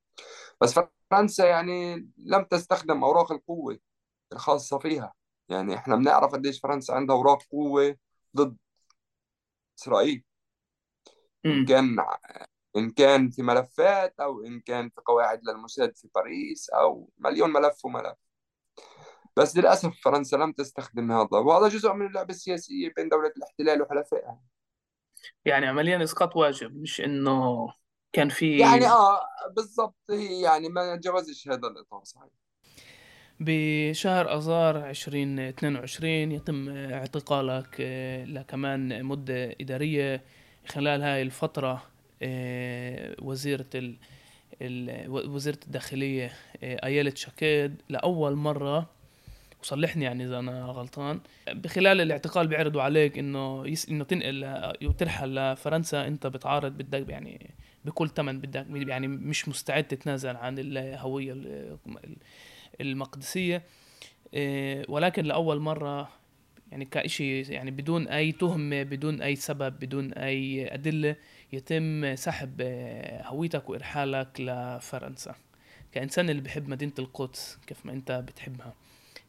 بس 0.62 0.79
فرنسا 1.12 1.45
يعني 1.45 2.09
لم 2.17 2.43
تستخدم 2.43 3.03
أوراق 3.03 3.31
القوة 3.31 3.79
الخاصة 4.33 4.79
فيها. 4.79 5.13
يعني 5.49 5.75
إحنا 5.75 5.95
بنعرف 5.95 6.31
قديش 6.31 6.59
فرنسا 6.59 6.93
عندها 6.93 7.15
أوراق 7.15 7.43
قوة 7.51 7.97
ضد 8.36 8.57
إسرائيل. 9.79 10.23
إن 11.45 11.65
كان 11.65 11.97
إن 12.77 12.89
كان 12.89 13.29
في 13.29 13.41
ملفات 13.41 14.19
أو 14.19 14.45
إن 14.45 14.59
كان 14.59 14.89
في 14.89 15.01
قواعد 15.05 15.41
للموساد 15.43 15.97
في 15.97 16.09
باريس 16.15 16.69
أو 16.69 17.09
مليون 17.17 17.53
ملف 17.53 17.86
وملف. 17.86 18.17
بس 19.38 19.57
للأسف 19.57 19.93
فرنسا 20.03 20.36
لم 20.36 20.51
تستخدم 20.51 21.12
هذا 21.12 21.38
وهذا 21.38 21.67
جزء 21.67 21.93
من 21.93 22.07
اللعبة 22.07 22.29
السياسية 22.29 22.93
بين 22.95 23.09
دولة 23.09 23.33
الاحتلال 23.38 23.81
وحلفائها. 23.81 24.41
يعني 25.45 25.65
عمليا 25.65 26.03
إسقاط 26.03 26.36
واجب 26.36 26.75
مش 26.75 27.01
إنه 27.01 27.67
كان 28.13 28.29
في 28.29 28.57
يعني 28.57 28.88
آه 28.88 29.19
بالضبط 29.55 29.95
هي 30.09 30.41
يعني 30.41 30.69
ما 30.69 30.95
جوزش 30.95 31.47
هذا 31.47 31.67
الإطار 31.67 32.03
صحيح. 32.03 32.42
بشهر 33.47 34.38
آذار 34.38 34.89
2022 34.89 36.32
يتم 36.32 36.69
اعتقالك 36.69 37.82
لكمان 38.27 39.03
مدة 39.06 39.56
إدارية 39.62 40.21
خلال 40.67 41.01
هاي 41.01 41.21
الفترة 41.21 41.84
آه، 42.21 43.15
وزيرة 43.21 43.65
ال... 43.75 43.95
وزيرة 45.10 45.60
الداخلية 45.65 46.32
آه، 46.63 46.86
أيالة 46.86 47.13
شاكيد 47.15 47.82
لأول 47.89 48.36
مرة 48.36 48.89
وصلحني 49.62 50.06
يعني 50.06 50.25
إذا 50.25 50.39
أنا 50.39 50.65
غلطان 50.65 51.19
بخلال 51.51 52.01
الاعتقال 52.01 52.47
بيعرضوا 52.47 52.82
عليك 52.82 53.17
إنه 53.19 53.67
يس... 53.67 53.89
إنه 53.89 54.03
تنقل 54.03 54.73
وترحل 54.84 55.36
لفرنسا 55.36 56.08
أنت 56.08 56.27
بتعارض 56.27 56.71
بدك 56.71 57.10
يعني 57.10 57.49
بكل 57.86 58.10
ثمن 58.10 58.39
بدك 58.39 58.65
يعني 58.69 59.08
مش 59.08 59.49
مستعد 59.49 59.84
تتنازل 59.84 60.36
عن 60.36 60.60
الهوية 60.60 61.34
ال- 61.34 61.77
المقدسية 62.81 63.63
إيه، 64.33 64.86
ولكن 64.89 65.25
لأول 65.25 65.59
مرة 65.59 66.09
يعني 66.71 66.86
كإشي 66.86 67.41
يعني 67.41 67.71
بدون 67.71 68.07
أي 68.07 68.31
تهمة 68.31 68.83
بدون 68.83 69.21
أي 69.21 69.36
سبب 69.36 69.79
بدون 69.79 70.13
أي 70.13 70.73
أدلة 70.73 71.15
يتم 71.53 72.15
سحب 72.15 72.62
آه، 72.62 73.27
هويتك 73.27 73.69
وإرحالك 73.69 74.27
لفرنسا. 74.39 75.36
كإنسان 75.91 76.29
اللي 76.29 76.41
بحب 76.41 76.69
مدينة 76.69 76.91
القدس 76.99 77.59
كيف 77.67 77.86
ما 77.86 77.91
أنت 77.91 78.12
بتحبها. 78.12 78.73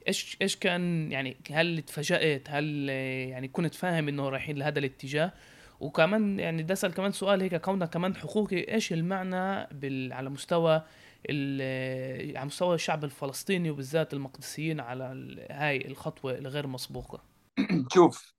إيش 0.09 0.37
إيش 0.42 0.57
كان 0.57 1.12
يعني 1.12 1.37
هل 1.50 1.83
تفاجأت 1.83 2.42
هل 2.50 2.87
آه، 2.90 3.26
يعني 3.28 3.48
كنت 3.48 3.74
فاهم 3.74 4.09
إنه 4.09 4.28
رايحين 4.28 4.57
لهذا 4.57 4.78
الاتجاه؟ 4.78 5.33
وكمان 5.80 6.40
يعني 6.40 6.62
ده 6.62 6.72
أسأل 6.72 6.94
كمان 6.94 7.12
سؤال 7.12 7.42
هيك 7.42 7.57
كونك 7.57 7.90
كمان 7.90 8.16
حقوقي 8.16 8.74
إيش 8.74 8.92
المعنى 8.92 9.68
بال 9.72 10.12
على 10.12 10.30
مستوى 10.30 10.83
على 11.30 12.44
مستوى 12.46 12.74
الشعب 12.74 13.04
الفلسطيني 13.04 13.70
وبالذات 13.70 14.12
المقدسيين 14.12 14.80
على 14.80 15.04
هاي 15.50 15.87
الخطوة 15.87 16.38
الغير 16.38 16.66
مسبوقة. 16.66 17.22
شوف 17.94 18.34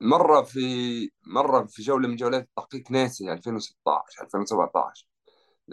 مرة 0.00 0.42
في 0.42 1.10
مرة 1.26 1.64
في 1.64 1.82
جولة 1.82 2.08
من 2.08 2.16
جولات 2.16 2.48
تحقيق 2.56 2.90
ناسي 2.90 3.32
2016 3.32 4.24
2017 4.24 5.06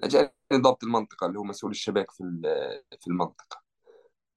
جاني 0.04 0.32
ضابط 0.54 0.84
المنطقة 0.84 1.28
اللي 1.28 1.40
هو 1.40 1.44
مسؤول 1.44 1.72
الشباك 1.72 2.12
في 2.12 2.24
في 3.00 3.08
المنطقة. 3.08 3.62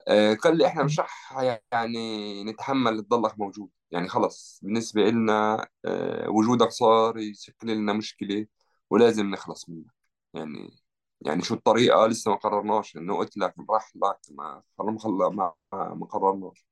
آه، 0.08 0.34
قال 0.34 0.58
لي 0.58 0.66
إحنا 0.66 0.82
مش 0.84 1.00
رح 1.00 1.38
يعني 1.72 2.44
نتحمل 2.44 3.02
تضلك 3.02 3.38
موجود. 3.38 3.70
يعني 3.90 4.08
خلص 4.08 4.60
بالنسبة 4.62 5.02
لنا 5.10 5.68
آه، 5.84 6.30
وجودك 6.30 6.68
صار 6.68 7.18
يشكل 7.18 7.68
لنا 7.76 7.92
مشكلة 7.92 8.46
ولازم 8.90 9.30
نخلص 9.30 9.68
منك. 9.68 9.86
يعني 10.34 10.81
يعني 11.26 11.42
شو 11.42 11.54
الطريقة 11.54 12.06
لسه 12.06 12.30
ما 12.30 12.36
قررناش 12.36 12.96
إنه 12.96 13.16
قلت 13.16 13.36
لك 13.36 13.54
راح 13.70 13.92
لك 13.96 14.18
ما 14.30 14.62
ما 14.76 15.52
ما 15.72 15.94
ما 15.94 16.06
قررناش. 16.06 16.66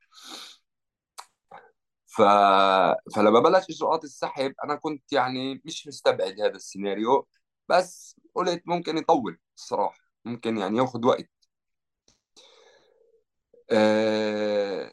ف... 2.06 2.22
فلما 3.16 3.40
بلش 3.40 3.64
إجراءات 3.70 4.04
السحب 4.04 4.54
أنا 4.64 4.74
كنت 4.74 5.12
يعني 5.12 5.62
مش 5.64 5.86
مستبعد 5.86 6.40
هذا 6.40 6.56
السيناريو 6.56 7.28
بس 7.68 8.16
قلت 8.34 8.62
ممكن 8.66 8.98
يطول 8.98 9.38
الصراحة 9.56 9.98
ممكن 10.24 10.58
يعني 10.58 10.78
ياخذ 10.78 11.06
وقت. 11.06 11.30
آه، 13.70 14.92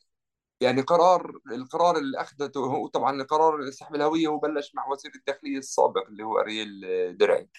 يعني 0.61 0.81
قرار 0.81 1.39
القرار 1.51 1.97
اللي 1.97 2.21
أخذته 2.21 2.59
هو 2.59 2.87
طبعا 2.87 3.21
القرار 3.21 3.71
سحب 3.71 3.95
الهوية 3.95 4.27
هو 4.27 4.37
بلش 4.39 4.75
مع 4.75 4.87
وزير 4.87 5.11
الداخلية 5.15 5.57
السابق 5.57 6.07
اللي 6.07 6.23
هو 6.23 6.39
أرييل 6.39 6.81
درعي. 7.17 7.49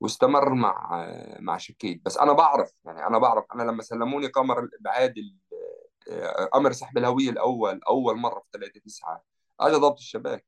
واستمر 0.00 0.54
مع 0.54 1.06
مع 1.40 1.56
شكيت. 1.58 2.02
بس 2.04 2.18
أنا 2.18 2.32
بعرف 2.32 2.72
يعني 2.84 3.06
أنا 3.06 3.18
بعرف 3.18 3.44
أنا 3.54 3.62
لما 3.62 3.82
سلموني 3.82 4.26
قمر 4.26 4.58
الأبعاد 4.64 5.14
ال- 5.18 5.36
أمر 6.54 6.72
سحب 6.72 6.98
الهوية 6.98 7.30
الأول 7.30 7.80
أول 7.88 8.16
مرة 8.16 8.40
في 8.40 8.58
3 8.58 8.80
9 8.80 9.24
اجى 9.60 9.76
ضابط 9.76 9.98
الشباك. 9.98 10.46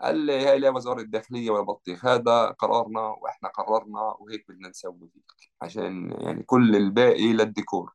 قال 0.00 0.16
لي 0.16 0.46
هاي 0.46 0.58
لا 0.58 0.70
وزارة 0.70 1.00
الداخلية 1.00 1.50
ولا 1.50 1.62
بطيخ 1.62 2.04
هذا 2.06 2.46
قرارنا 2.50 3.00
وإحنا 3.00 3.48
قررنا 3.48 4.00
وهيك 4.20 4.44
بدنا 4.48 4.68
نسوي 4.68 5.10
عشان 5.62 6.12
يعني 6.20 6.42
كل 6.42 6.76
الباقي 6.76 7.32
للديكور. 7.32 7.92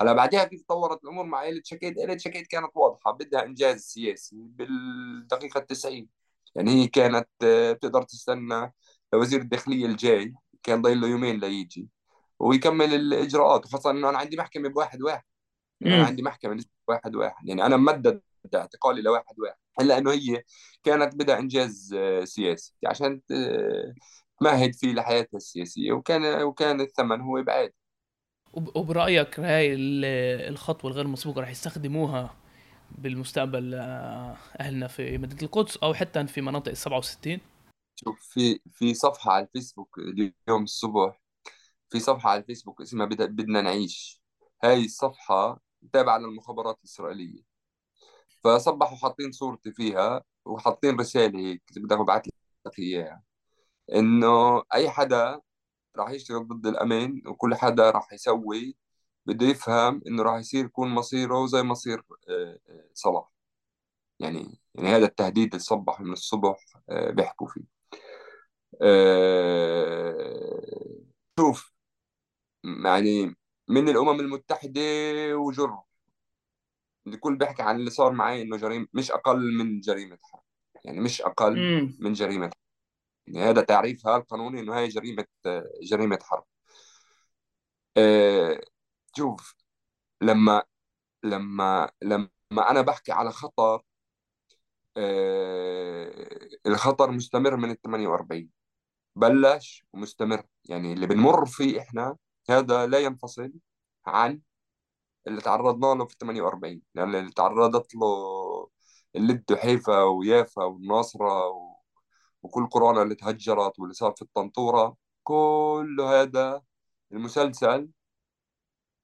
هلا 0.00 0.12
بعدها 0.12 0.44
كيف 0.44 0.62
تطورت 0.62 1.04
الأمور 1.04 1.24
مع 1.24 1.38
عائله 1.38 1.60
شكيد 1.64 1.98
عائله 1.98 2.16
شكيد 2.16 2.46
كانت 2.46 2.70
واضحة 2.74 3.10
بدها 3.12 3.44
إنجاز 3.44 3.80
سياسي 3.80 4.36
بالدقيقة 4.38 5.60
90 5.60 6.08
يعني 6.54 6.70
هي 6.70 6.86
كانت 6.88 7.28
آه، 7.44 7.72
بتقدر 7.72 8.02
تستنى 8.02 8.74
لوزير 9.14 9.40
الداخليه 9.40 9.86
الجاي 9.86 10.34
كان 10.62 10.82
ضايل 10.82 11.00
له 11.00 11.08
يومين 11.08 11.40
ليجي 11.40 11.88
ويكمل 12.38 12.94
الإجراءات 12.94 13.66
وخاصة 13.66 13.90
إنه 13.90 14.08
أنا 14.10 14.18
عندي 14.18 14.36
محكمة 14.36 14.68
بواحد 14.68 15.02
واحد. 15.02 15.22
يعني 15.80 15.96
أنا 15.96 16.06
عندي 16.06 16.22
محكمة 16.22 16.54
لسه 16.54 16.68
واحد 16.88 17.14
واحد. 17.16 17.48
يعني 17.48 17.66
أنا 17.66 17.76
ممدد 17.76 18.20
اعتقالي 18.54 19.02
لواحد 19.02 19.40
واحد 19.40 19.56
إلا 19.80 19.98
إنه 19.98 20.12
هي 20.12 20.42
كانت 20.84 21.14
بدها 21.14 21.38
إنجاز 21.38 21.94
آه، 21.98 22.24
سياسي. 22.24 22.74
عشان 22.86 23.20
تمهد 24.40 24.74
فيه 24.74 24.92
لحياتها 24.92 25.36
السياسية. 25.36 25.92
وكان 25.92 26.42
وكان 26.42 26.80
الثمن 26.80 27.20
هو 27.20 27.38
ابعاد 27.38 27.72
وب- 28.52 28.76
وبرأيك 28.76 29.40
هاي 29.40 29.74
ال- 29.74 30.04
الخطوة 30.52 30.90
الغير 30.90 31.06
مسبوقة 31.06 31.40
رح 31.40 31.50
يستخدموها 31.50 32.34
بالمستقبل 32.98 33.74
آه، 33.74 34.36
أهلنا 34.60 34.86
في 34.88 35.18
مدينة 35.18 35.42
القدس 35.42 35.76
أو 35.76 35.94
حتى 35.94 36.26
في 36.26 36.40
مناطق 36.40 36.68
ال 36.68 36.76
67 36.76 37.38
شوف 37.96 38.20
في 38.20 38.60
في 38.72 38.94
صفحة 38.94 39.32
على 39.32 39.44
الفيسبوك 39.44 39.98
اليوم 39.98 40.62
الصبح 40.62 41.20
في 41.90 42.00
صفحة 42.00 42.30
على 42.30 42.40
الفيسبوك 42.40 42.80
اسمها 42.82 43.06
بد- 43.06 43.22
بدنا 43.36 43.62
نعيش. 43.62 44.22
هاي 44.64 44.84
الصفحة 44.84 45.60
تابعة 45.92 46.18
للمخابرات 46.18 46.78
الإسرائيلية. 46.78 47.42
فصبحوا 48.44 48.96
حاطين 48.96 49.32
صورتي 49.32 49.72
فيها 49.72 50.22
وحاطين 50.44 51.00
رسالة 51.00 51.38
هيك 51.38 51.62
بدك 51.76 51.98
ببعث 51.98 52.26
لك 52.66 52.78
إياها. 52.78 53.22
إنه 53.94 54.62
أي 54.74 54.90
حدا 54.90 55.40
راح 55.96 56.10
يشتغل 56.10 56.48
ضد 56.48 56.66
الأمن 56.66 57.28
وكل 57.28 57.54
حدا 57.54 57.90
راح 57.90 58.12
يسوي 58.12 58.76
بده 59.26 59.46
يفهم 59.46 60.02
إنه 60.06 60.22
راح 60.22 60.38
يصير 60.40 60.64
يكون 60.64 60.88
مصيره 60.90 61.46
زي 61.46 61.62
مصير 61.62 62.02
آه، 62.30 62.58
آه، 62.70 62.88
صلاح. 62.94 63.32
يعني 64.20 64.60
يعني 64.74 64.88
هذا 64.88 65.06
التهديد 65.06 65.48
اللي 65.48 65.58
صبحوا 65.64 66.06
من 66.06 66.12
الصبح 66.12 66.56
آه، 66.90 67.10
بيحكوا 67.10 67.48
فيه. 67.48 67.73
آه، 68.82 70.54
شوف 71.38 71.72
يعني 72.84 73.36
من 73.68 73.88
الأمم 73.88 74.20
المتحدة 74.20 74.80
وجر. 75.36 75.82
الكل 77.06 77.36
بيحكي 77.36 77.62
عن 77.62 77.76
اللي 77.76 77.90
صار 77.90 78.12
معي 78.12 78.42
إنه 78.42 78.56
جريمة 78.56 78.86
مش 78.92 79.10
أقل 79.10 79.52
من 79.58 79.80
جريمة 79.80 80.18
حرب 80.22 80.42
يعني 80.84 81.00
مش 81.00 81.22
امم 81.56 81.96
من 82.00 82.12
جريمة 82.12 82.44
حرب 82.46 82.54
يعني 83.28 83.50
هذا 83.50 83.62
تعريفها 83.62 84.16
القانوني 84.16 84.60
إنه 84.60 84.78
هاي 84.78 84.88
جريمة 84.88 85.26
آه، 85.46 85.64
جريمة 85.82 86.18
حرب. 86.22 86.44
آه، 87.96 88.60
شوف 89.16 89.54
لما 90.22 90.62
لما 91.24 91.90
لما 92.02 92.70
أنا 92.70 92.80
بحكي 92.82 93.12
على 93.12 93.30
خطر 93.32 93.82
الخطر 96.66 97.10
مستمر 97.10 97.56
من 97.56 97.70
ال 97.70 97.80
48 97.80 98.50
بلش 99.16 99.84
ومستمر. 99.92 100.42
يعني 100.64 100.92
اللي 100.92 101.06
بنمر 101.06 101.46
فيه 101.46 101.80
إحنا 101.80 102.16
هذا 102.50 102.86
لا 102.86 102.98
ينفصل 102.98 103.52
عن 104.06 104.40
اللي 105.26 105.40
تعرضنا 105.40 105.86
له 105.94 106.06
في 106.06 106.16
48 106.20 106.82
يعني 106.94 107.18
اللي 107.20 107.30
تعرضت 107.32 107.94
له 107.94 108.06
اللد 109.16 109.52
وحيفا 109.52 110.02
ويافا 110.02 110.64
والناصرة 110.64 111.48
و... 111.48 111.76
وكل 112.42 112.68
كورونا 112.68 113.02
اللي 113.02 113.14
تهجرت 113.14 113.78
واللي 113.80 113.94
صار 113.94 114.12
في 114.16 114.22
الطنطورة 114.22 114.96
كل 115.22 115.96
هذا 116.00 116.62
المسلسل 117.12 117.88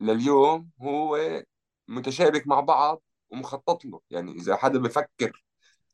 لليوم 0.00 0.70
هو 0.82 1.18
متشابك 1.88 2.46
مع 2.46 2.60
بعض 2.60 3.02
ومخطط 3.30 3.84
له. 3.84 4.00
يعني 4.10 4.32
إذا 4.32 4.56
حدا 4.56 4.78
بفكر 4.78 5.44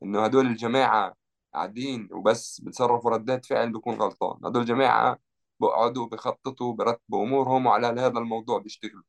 إنه 0.02 0.24
هدول 0.24 0.46
الجماعة 0.46 1.14
قاعدين 1.56 2.08
وبس 2.12 2.60
بتصرفوا 2.60 3.10
ردات 3.10 3.46
فعل 3.46 3.72
بيكون 3.72 3.94
غلطان. 3.94 4.38
هدول 4.44 4.62
الجماعة 4.62 5.18
بقعدوا 5.60 6.06
بخططوا 6.06 6.72
برتبوا 6.74 7.24
أمورهم 7.24 7.66
وعلى 7.66 7.86
هذا 7.86 8.18
الموضوع 8.18 8.58
بيشتغلوا. 8.58 9.02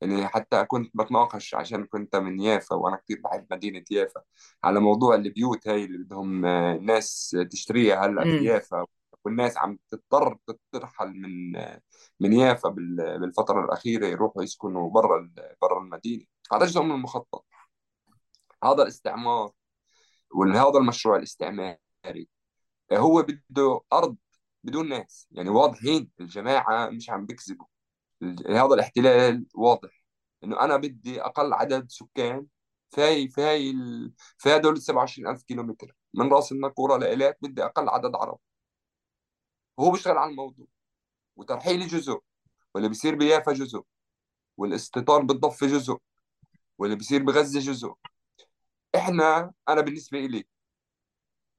يعني 0.00 0.26
حتى 0.26 0.64
كنت 0.64 0.90
بتناقش 0.96 1.54
عشان 1.54 1.84
كنت 1.86 2.16
من 2.16 2.40
يافا 2.40 2.76
وأنا 2.76 2.96
كتير 2.96 3.20
بحب 3.24 3.46
مدينة 3.50 3.84
يافا 3.90 4.20
على 4.64 4.80
موضوع 4.80 5.14
البيوت 5.14 5.68
هاي 5.68 5.84
اللي 5.84 5.98
بدهم 5.98 6.44
آه، 6.46 6.76
ناس 6.76 7.36
تشتريها 7.50 8.06
هلأ 8.06 8.22
في 8.22 8.44
يافا. 8.44 8.86
والناس 9.24 9.56
عم 9.58 9.78
تضطر 9.90 10.38
ترحل 10.72 11.08
من 11.08 11.56
آه، 11.56 11.80
من 12.20 12.32
يافا 12.32 12.68
بال- 12.68 13.18
بالفترة 13.20 13.64
الأخيرة 13.64 14.06
يروحوا 14.06 14.42
يسكنوا 14.42 14.90
برا 14.90 15.30
برا 15.62 15.80
المدينة. 15.82 16.24
هذا 16.52 16.66
جزء 16.66 16.82
من 16.82 16.90
المخطط. 16.94 17.44
هذا 18.64 18.82
الاستعمار. 18.82 19.50
وهذا 20.34 20.78
المشروع 20.78 21.16
الاستعماري 21.16 22.28
هو 22.92 23.22
بده 23.22 23.80
أرض 23.92 24.16
بدون 24.64 24.88
ناس. 24.88 25.28
يعني 25.30 25.48
واضحين 25.50 26.10
الجماعة 26.20 26.90
مش 26.90 27.10
عم 27.10 27.26
بيكذبوا. 27.26 27.66
هذا 28.48 28.74
الاحتلال 28.74 29.46
واضح. 29.54 30.04
إنه 30.44 30.60
أنا 30.60 30.76
بدي 30.76 31.22
أقل 31.22 31.52
عدد 31.52 31.90
سكان 31.90 32.46
في 32.90 33.28
في 33.28 33.56
ال... 33.70 34.12
في 34.38 34.56
هدول 34.56 34.82
27000 34.82 35.42
كيلومتر. 35.42 35.96
من 36.14 36.32
رأس 36.32 36.52
الناقوره 36.52 36.96
لإيلات 36.96 37.38
بدي 37.42 37.64
أقل 37.64 37.88
عدد 37.88 38.16
عرب. 38.16 38.38
وهو 39.76 39.90
بيشتغل 39.90 40.18
على 40.18 40.30
الموضوع. 40.30 40.66
وترحيلي 41.36 41.86
جزء. 41.86 42.20
واللي 42.74 42.88
بيصير 42.88 43.14
بيافا 43.14 43.52
جزء. 43.52 43.82
والاستيطان 44.56 45.26
بالضفه 45.26 45.66
جزء. 45.66 45.98
واللي 46.78 46.96
بيصير 46.96 47.22
بغزة 47.22 47.60
جزء. 47.60 47.94
إحنا 48.96 49.52
أنا 49.68 49.80
بالنسبة 49.80 50.18
إلي 50.18 50.44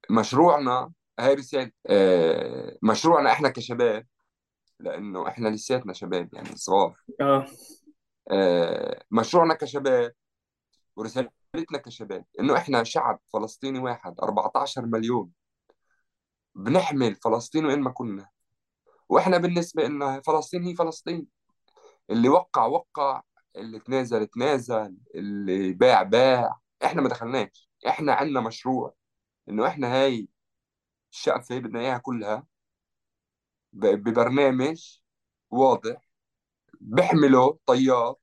مشروعنا 0.09 0.91
هاي 1.19 1.33
رسالة 1.33 1.71
آه 1.87 2.77
مشروعنا 2.83 3.31
إحنا 3.31 3.49
كشباب 3.49 4.07
لأنه 4.79 5.27
إحنا 5.27 5.47
لساتنا 5.49 5.93
شباب 5.93 6.33
يعني 6.33 6.55
صغار. 6.55 6.95
آه. 7.21 7.45
آه 8.31 9.03
مشروعنا 9.11 9.53
كشباب 9.53 10.13
ورسالتنا 10.95 11.77
كشباب 11.85 12.25
إنه 12.39 12.57
إحنا 12.57 12.83
شعب 12.83 13.19
فلسطيني 13.33 13.79
واحد 13.79 14.19
14 14.23 14.85
مليون. 14.85 15.31
بنحمل 16.55 17.15
فلسطين 17.15 17.65
وين 17.65 17.79
ما 17.81 17.91
كنا. 17.91 18.29
وإحنا 19.09 19.37
بالنسبة 19.37 19.83
لنا 19.87 20.21
فلسطين 20.21 20.63
هي 20.63 20.75
فلسطين. 20.75 21.27
اللي 22.09 22.29
وقع 22.29 22.65
وقع 22.65 23.21
اللي 23.55 23.79
تنازل 23.79 24.27
تنازل 24.27 24.97
اللي 25.15 25.73
باع 25.73 26.03
باع. 26.03 26.59
إحنا 26.85 27.01
ما 27.01 27.09
دخلناش. 27.09 27.69
إحنا 27.87 28.13
عندنا 28.13 28.39
مشروع 28.41 28.95
إنه 29.49 29.67
إحنا 29.67 29.93
هاي 29.95 30.27
الشقفه 31.11 31.59
بدنا 31.59 31.79
إياها 31.79 31.97
كلها 31.97 32.47
ببرنامج 33.73 34.99
واضح 35.49 36.01
بيحمله 36.81 37.59
طيار 37.65 38.15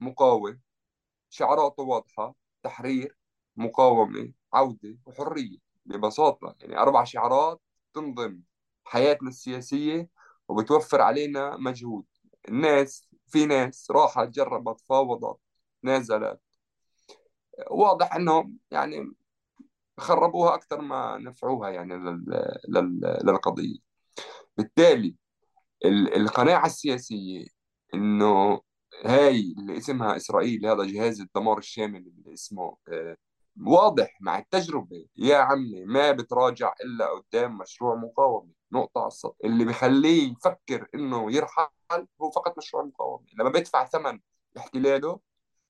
مقاوم 0.00 0.60
شعاراته 1.30 1.82
واضحة 1.82 2.34
تحرير 2.62 3.16
مقاومة 3.56 4.32
عودة 4.52 4.98
وحرية 5.06 5.58
ببساطة. 5.86 6.56
يعني 6.60 6.78
أربع 6.78 7.04
شعارات 7.04 7.60
تنظم 7.94 8.40
حياتنا 8.84 9.28
السياسية 9.28 10.08
وبتوفر 10.48 11.00
علينا 11.02 11.56
مجهود. 11.56 12.06
الناس 12.48 13.08
في 13.26 13.46
ناس 13.46 13.90
راحت 13.90 14.28
جربت 14.28 14.80
فاوضت 14.80 15.38
نازلت 15.82 16.40
واضح 17.70 18.14
إنهم 18.14 18.58
يعني 18.70 19.12
خربوها 19.98 20.54
أكثر 20.54 20.80
ما 20.80 21.18
نفعوها 21.18 21.70
يعني 21.70 21.94
لل... 21.94 22.24
لل... 22.68 23.18
للقضية. 23.24 23.78
بالتالي 24.56 25.16
ال- 25.84 26.14
القناعة 26.14 26.66
السياسية 26.66 27.46
إنه 27.94 28.60
هاي 29.04 29.54
اللي 29.58 29.78
اسمها 29.78 30.16
إسرائيل 30.16 30.66
هذا 30.66 30.84
جهاز 30.84 31.20
الدمار 31.20 31.58
الشامل 31.58 32.06
اللي 32.06 32.32
اسمه 32.34 32.76
آه، 32.92 33.16
واضح 33.66 34.18
مع 34.20 34.38
التجربة. 34.38 35.06
يا 35.16 35.36
عمي 35.36 35.84
ما 35.84 36.12
بتراجع 36.12 36.74
إلا 36.84 37.06
قدام 37.06 37.58
مشروع 37.58 37.94
مقاومة. 37.94 38.52
نقطة 38.72 38.98
على 39.00 39.08
السطر 39.08 39.34
اللي 39.44 39.64
بخليه 39.64 40.32
يفكر 40.32 40.88
إنه 40.94 41.32
يرحل 41.32 42.06
هو 42.22 42.30
فقط 42.30 42.58
مشروع 42.58 42.84
مقاومة. 42.84 43.24
لما 43.38 43.50
بيدفع 43.50 43.84
ثمن 43.84 44.20
احتلاله 44.58 45.20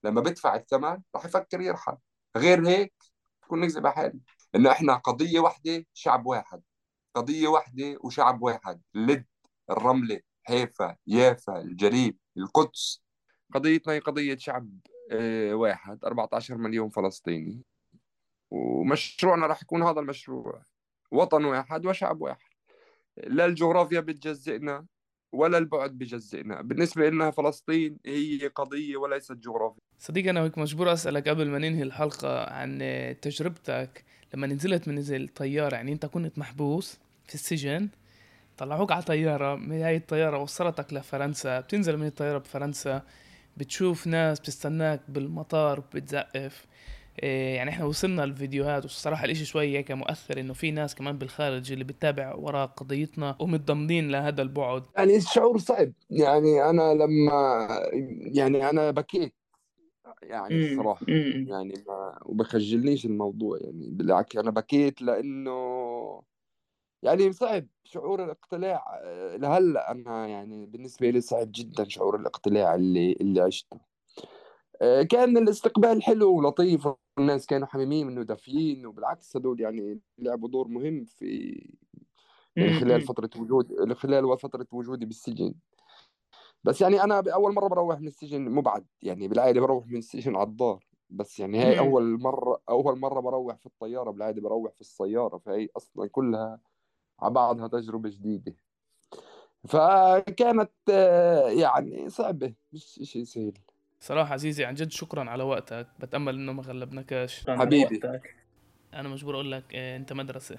لما 0.04 0.20
بدفع 0.20 0.54
الثمن 0.54 1.02
راح 1.14 1.24
يفكر 1.24 1.61
يرحل. 1.61 1.96
غير 2.37 2.68
هيك 2.68 2.92
بكون 3.42 3.61
نكذب 3.61 3.87
على 3.87 3.94
حالي 3.94 4.20
إنه 4.54 4.70
إحنا 4.72 4.94
قضية 4.94 5.40
واحدة 5.40 5.87
شعب 5.94 6.26
واحد. 6.26 6.62
قضية 7.14 7.48
واحدة 7.48 7.98
وشعب 8.00 8.42
واحد. 8.42 8.82
لد 8.94 9.26
الرملة 9.70 10.20
حيفا 10.44 10.96
يافا 11.06 11.61
الجليل 11.61 12.16
القدس. 12.37 13.02
قضيتنا 13.54 13.92
هي 13.92 13.98
قضية 13.98 14.37
شعب 14.37 14.70
آه، 15.12 15.54
واحد 15.54 16.04
14 16.04 16.56
مليون 16.56 16.88
فلسطيني. 16.88 17.62
ومشروعنا 18.51 19.46
راح 19.46 19.62
يكون 19.62 19.82
هذا 19.82 20.01
المشروع. 20.01 20.62
وطن 21.12 21.44
واحد 21.44 21.86
وشعب 21.86 22.20
واحد. 22.20 22.49
لا 23.16 23.46
الجغرافيا 23.46 24.01
بتجزئنا. 24.01 24.86
ولا 25.33 25.59
البعد 25.59 25.91
بجزئنا. 25.91 26.62
بالنسبة 26.62 27.11
لنا 27.11 27.31
فلسطين 27.31 27.97
هي 28.07 28.47
قضية 28.55 28.97
وليست 28.97 29.33
جغرافيا 29.33 29.81
صديقي 29.99 30.31
أنا 30.31 30.45
هيك 30.45 30.59
مجبور 30.59 30.93
أسألك 30.93 31.29
قبل 31.29 31.49
ما 31.49 31.59
ننهي 31.59 31.83
الحلقة 31.83 32.45
عن 32.51 32.79
تجربتك 33.22 34.05
لما 34.35 34.47
نزلت 34.47 34.89
من 34.89 34.99
الطيارة. 34.99 35.74
يعني 35.74 35.93
أنت 35.93 36.07
كنت 36.07 36.39
محبوس 36.39 36.99
في 37.26 37.35
السجن 37.35 37.89
طلعوك 38.59 38.93
على 38.93 39.03
طيارة 39.03 39.55
من 39.55 39.83
هاي 39.83 39.97
الطيارة 39.97 40.39
وصلتك 40.39 40.93
لفرنسا. 40.93 41.61
بتنزل 41.61 41.97
من 41.97 42.07
الطيارة 42.07 42.39
بفرنسا 42.39 43.03
بتشوف 43.57 44.07
ناس 44.07 44.41
بتستناك 44.41 45.01
بالمطار 45.09 45.79
وبتزقف 45.79 46.37
إيه 46.37 46.51
يعني 47.23 47.71
إحنا 47.71 47.85
وصلنا 47.85 48.25
الفيديوهات 48.25 48.83
والصراحة 48.83 49.25
الإشي 49.25 49.45
شوي 49.45 49.77
هيك 49.77 49.91
مؤثر 49.91 50.41
إنه 50.41 50.53
في 50.53 50.71
ناس 50.71 50.95
كمان 50.95 51.19
بالخارج 51.19 51.73
اللي 51.73 51.85
بتتابع 51.85 52.35
وراء 52.35 52.66
قضيتنا 52.66 53.37
ومتضمنين 53.41 54.11
لهذا 54.11 54.43
البعد. 54.43 54.85
يعني 54.97 55.16
الشعور 55.16 55.59
صعب. 55.59 55.93
يعني 56.11 56.71
أنا 56.71 56.95
لما 56.95 57.69
يعني 58.35 58.71
أنا 58.71 58.91
بكيت 58.91 59.35
يعني 60.23 60.73
الصراحة. 60.73 61.07
امم 61.09 61.49
يعني 61.49 61.75
ما 61.89 62.19
وبخجلنيش 62.23 63.07
الموضوع 63.07 63.59
يعني 63.61 63.91
بالعكس 63.91 64.37
أنا 64.37 64.51
بكيت 64.51 65.03
لأنه 65.03 66.23
يعني 67.03 67.33
صعب 67.33 67.66
شعور 67.85 68.25
الاقتلاع. 68.25 69.01
آه، 69.05 69.37
لهلأ 69.37 69.91
أنا 69.91 70.27
يعني 70.27 70.66
بالنسبة 70.66 71.11
لي 71.11 71.21
صعب 71.21 71.49
جدا 71.55 71.89
شعور 71.89 72.16
الاقتلاع 72.16 72.75
اللي 72.75 73.12
اللي 73.21 73.41
عشته. 73.41 73.88
كان 75.11 75.37
الاستقبال 75.37 76.03
حلو 76.03 76.37
ولطيف 76.37 76.89
والناس 77.18 77.47
كانوا 77.47 77.66
حميمين 77.66 78.18
ودافيين 78.18 78.87
وبالعكس 78.87 79.37
هدول 79.37 79.61
يعني 79.61 80.01
لعبوا 80.18 80.49
دور 80.49 80.68
مهم 80.68 81.05
في 81.05 81.74
خلال 82.57 83.01
فترة 83.01 83.31
وجود 83.37 83.93
خلال 83.93 84.39
فترة 84.39 84.66
وجودي 84.72 85.07
بالسجن. 85.07 85.55
بس 86.64 86.81
يعني 86.81 87.03
أنا 87.03 87.22
أول 87.35 87.55
مرة 87.55 87.68
بروح 87.68 88.01
من 88.01 88.07
السجن 88.07 88.51
مبعد 88.51 88.87
يعني 89.03 89.29
بالعادة 89.29 89.61
بروح 89.61 89.87
من 89.87 89.99
السجن 89.99 90.37
على 90.37 90.49
الدار. 90.49 90.87
بس 91.11 91.41
يعني 91.41 91.59
هاي 91.59 91.79
أول 91.79 92.20
مرة 92.20 92.62
أول 92.68 92.99
مرة 92.99 93.20
بروح 93.20 93.57
في 93.57 93.66
الطيارة 93.66 94.11
بالعادة 94.11 94.43
بروح 94.43 94.72
في 94.72 94.81
السيارة. 94.81 95.39
فهي 95.39 95.68
أصلا 95.76 96.07
كلها 96.07 96.61
على 97.20 97.35
بعضها 97.35 97.68
تجربة 97.68 98.09
جديدة. 98.09 98.57
فكانت 99.68 100.72
آه، 100.91 101.49
يعني 101.49 102.09
صعبة 102.09 102.55
مش 102.72 103.01
شيء 103.03 103.24
سهل. 103.24 103.53
صراحة 104.01 104.32
عزيزي 104.32 104.64
عن 104.64 104.74
جد 104.74 104.90
شكرا 104.90 105.30
على 105.30 105.42
وقتك. 105.42 105.86
بتأمل 105.99 106.34
إنه 106.34 106.53
ما 106.53 106.62
غلبناكش. 106.62 107.34
شكرا 107.40 107.53
على 107.53 107.61
حبيبي. 107.61 108.01
وقتك. 108.07 108.34
أنا 108.94 109.09
مجبور 109.09 109.34
أقول 109.34 109.53
لك 109.53 109.64
آه، 109.74 109.96
أنت 109.96 110.12
مدرسة. 110.12 110.57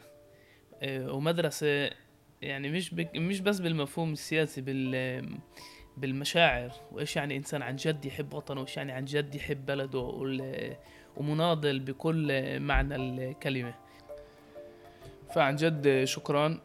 آه، 0.81 1.11
ومدرسة 1.13 1.89
يعني 2.41 2.71
مش 2.71 2.93
بك 2.93 3.15
مش 3.15 3.39
بس 3.41 3.59
بالمفهوم 3.59 4.13
السياسي 4.13 4.61
بال 4.61 5.39
بالمشاعر 5.97 6.71
وإيش 6.91 7.15
يعني 7.15 7.37
إنسان 7.37 7.61
عن 7.61 7.75
جد 7.75 8.05
يحب 8.05 8.33
وطنه 8.33 8.59
وإيش 8.61 8.77
يعني 8.77 8.91
عن 8.91 9.05
جد 9.05 9.35
يحب 9.35 9.65
بلده 9.65 9.99
وال- 9.99 10.75
ومناضل 11.17 11.79
بكل 11.79 12.59
معنى 12.59 12.95
الكلمة. 12.95 13.73
فعن 15.35 15.55
جد 15.55 16.03
شكرا. 16.03 16.59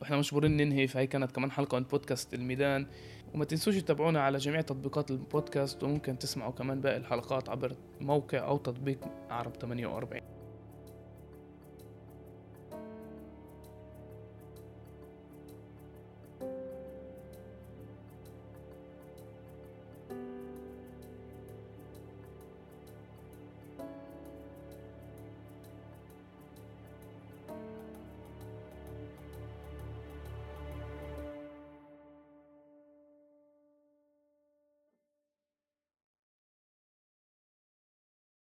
وإحنا 0.00 0.16
مجبورين 0.16 0.56
ننهي 0.56 0.86
فهي 0.86 1.06
كانت 1.06 1.32
كمان 1.32 1.50
حلقة 1.50 1.78
من 1.78 1.84
بودكاست 1.84 2.34
الميدان. 2.34 2.86
وما 3.34 3.44
تنسوش 3.44 3.76
تتابعونا 3.76 4.20
على 4.20 4.38
جميع 4.38 4.60
تطبيقات 4.60 5.10
البودكاست 5.10 5.82
وممكن 5.82 6.18
تسمعوا 6.18 6.52
كمان 6.52 6.80
باقي 6.80 6.96
الحلقات 6.96 7.48
عبر 7.48 7.76
موقع 8.00 8.38
أو 8.38 8.56
تطبيق 8.56 8.98
عرب 9.30 9.56
48 9.56 10.22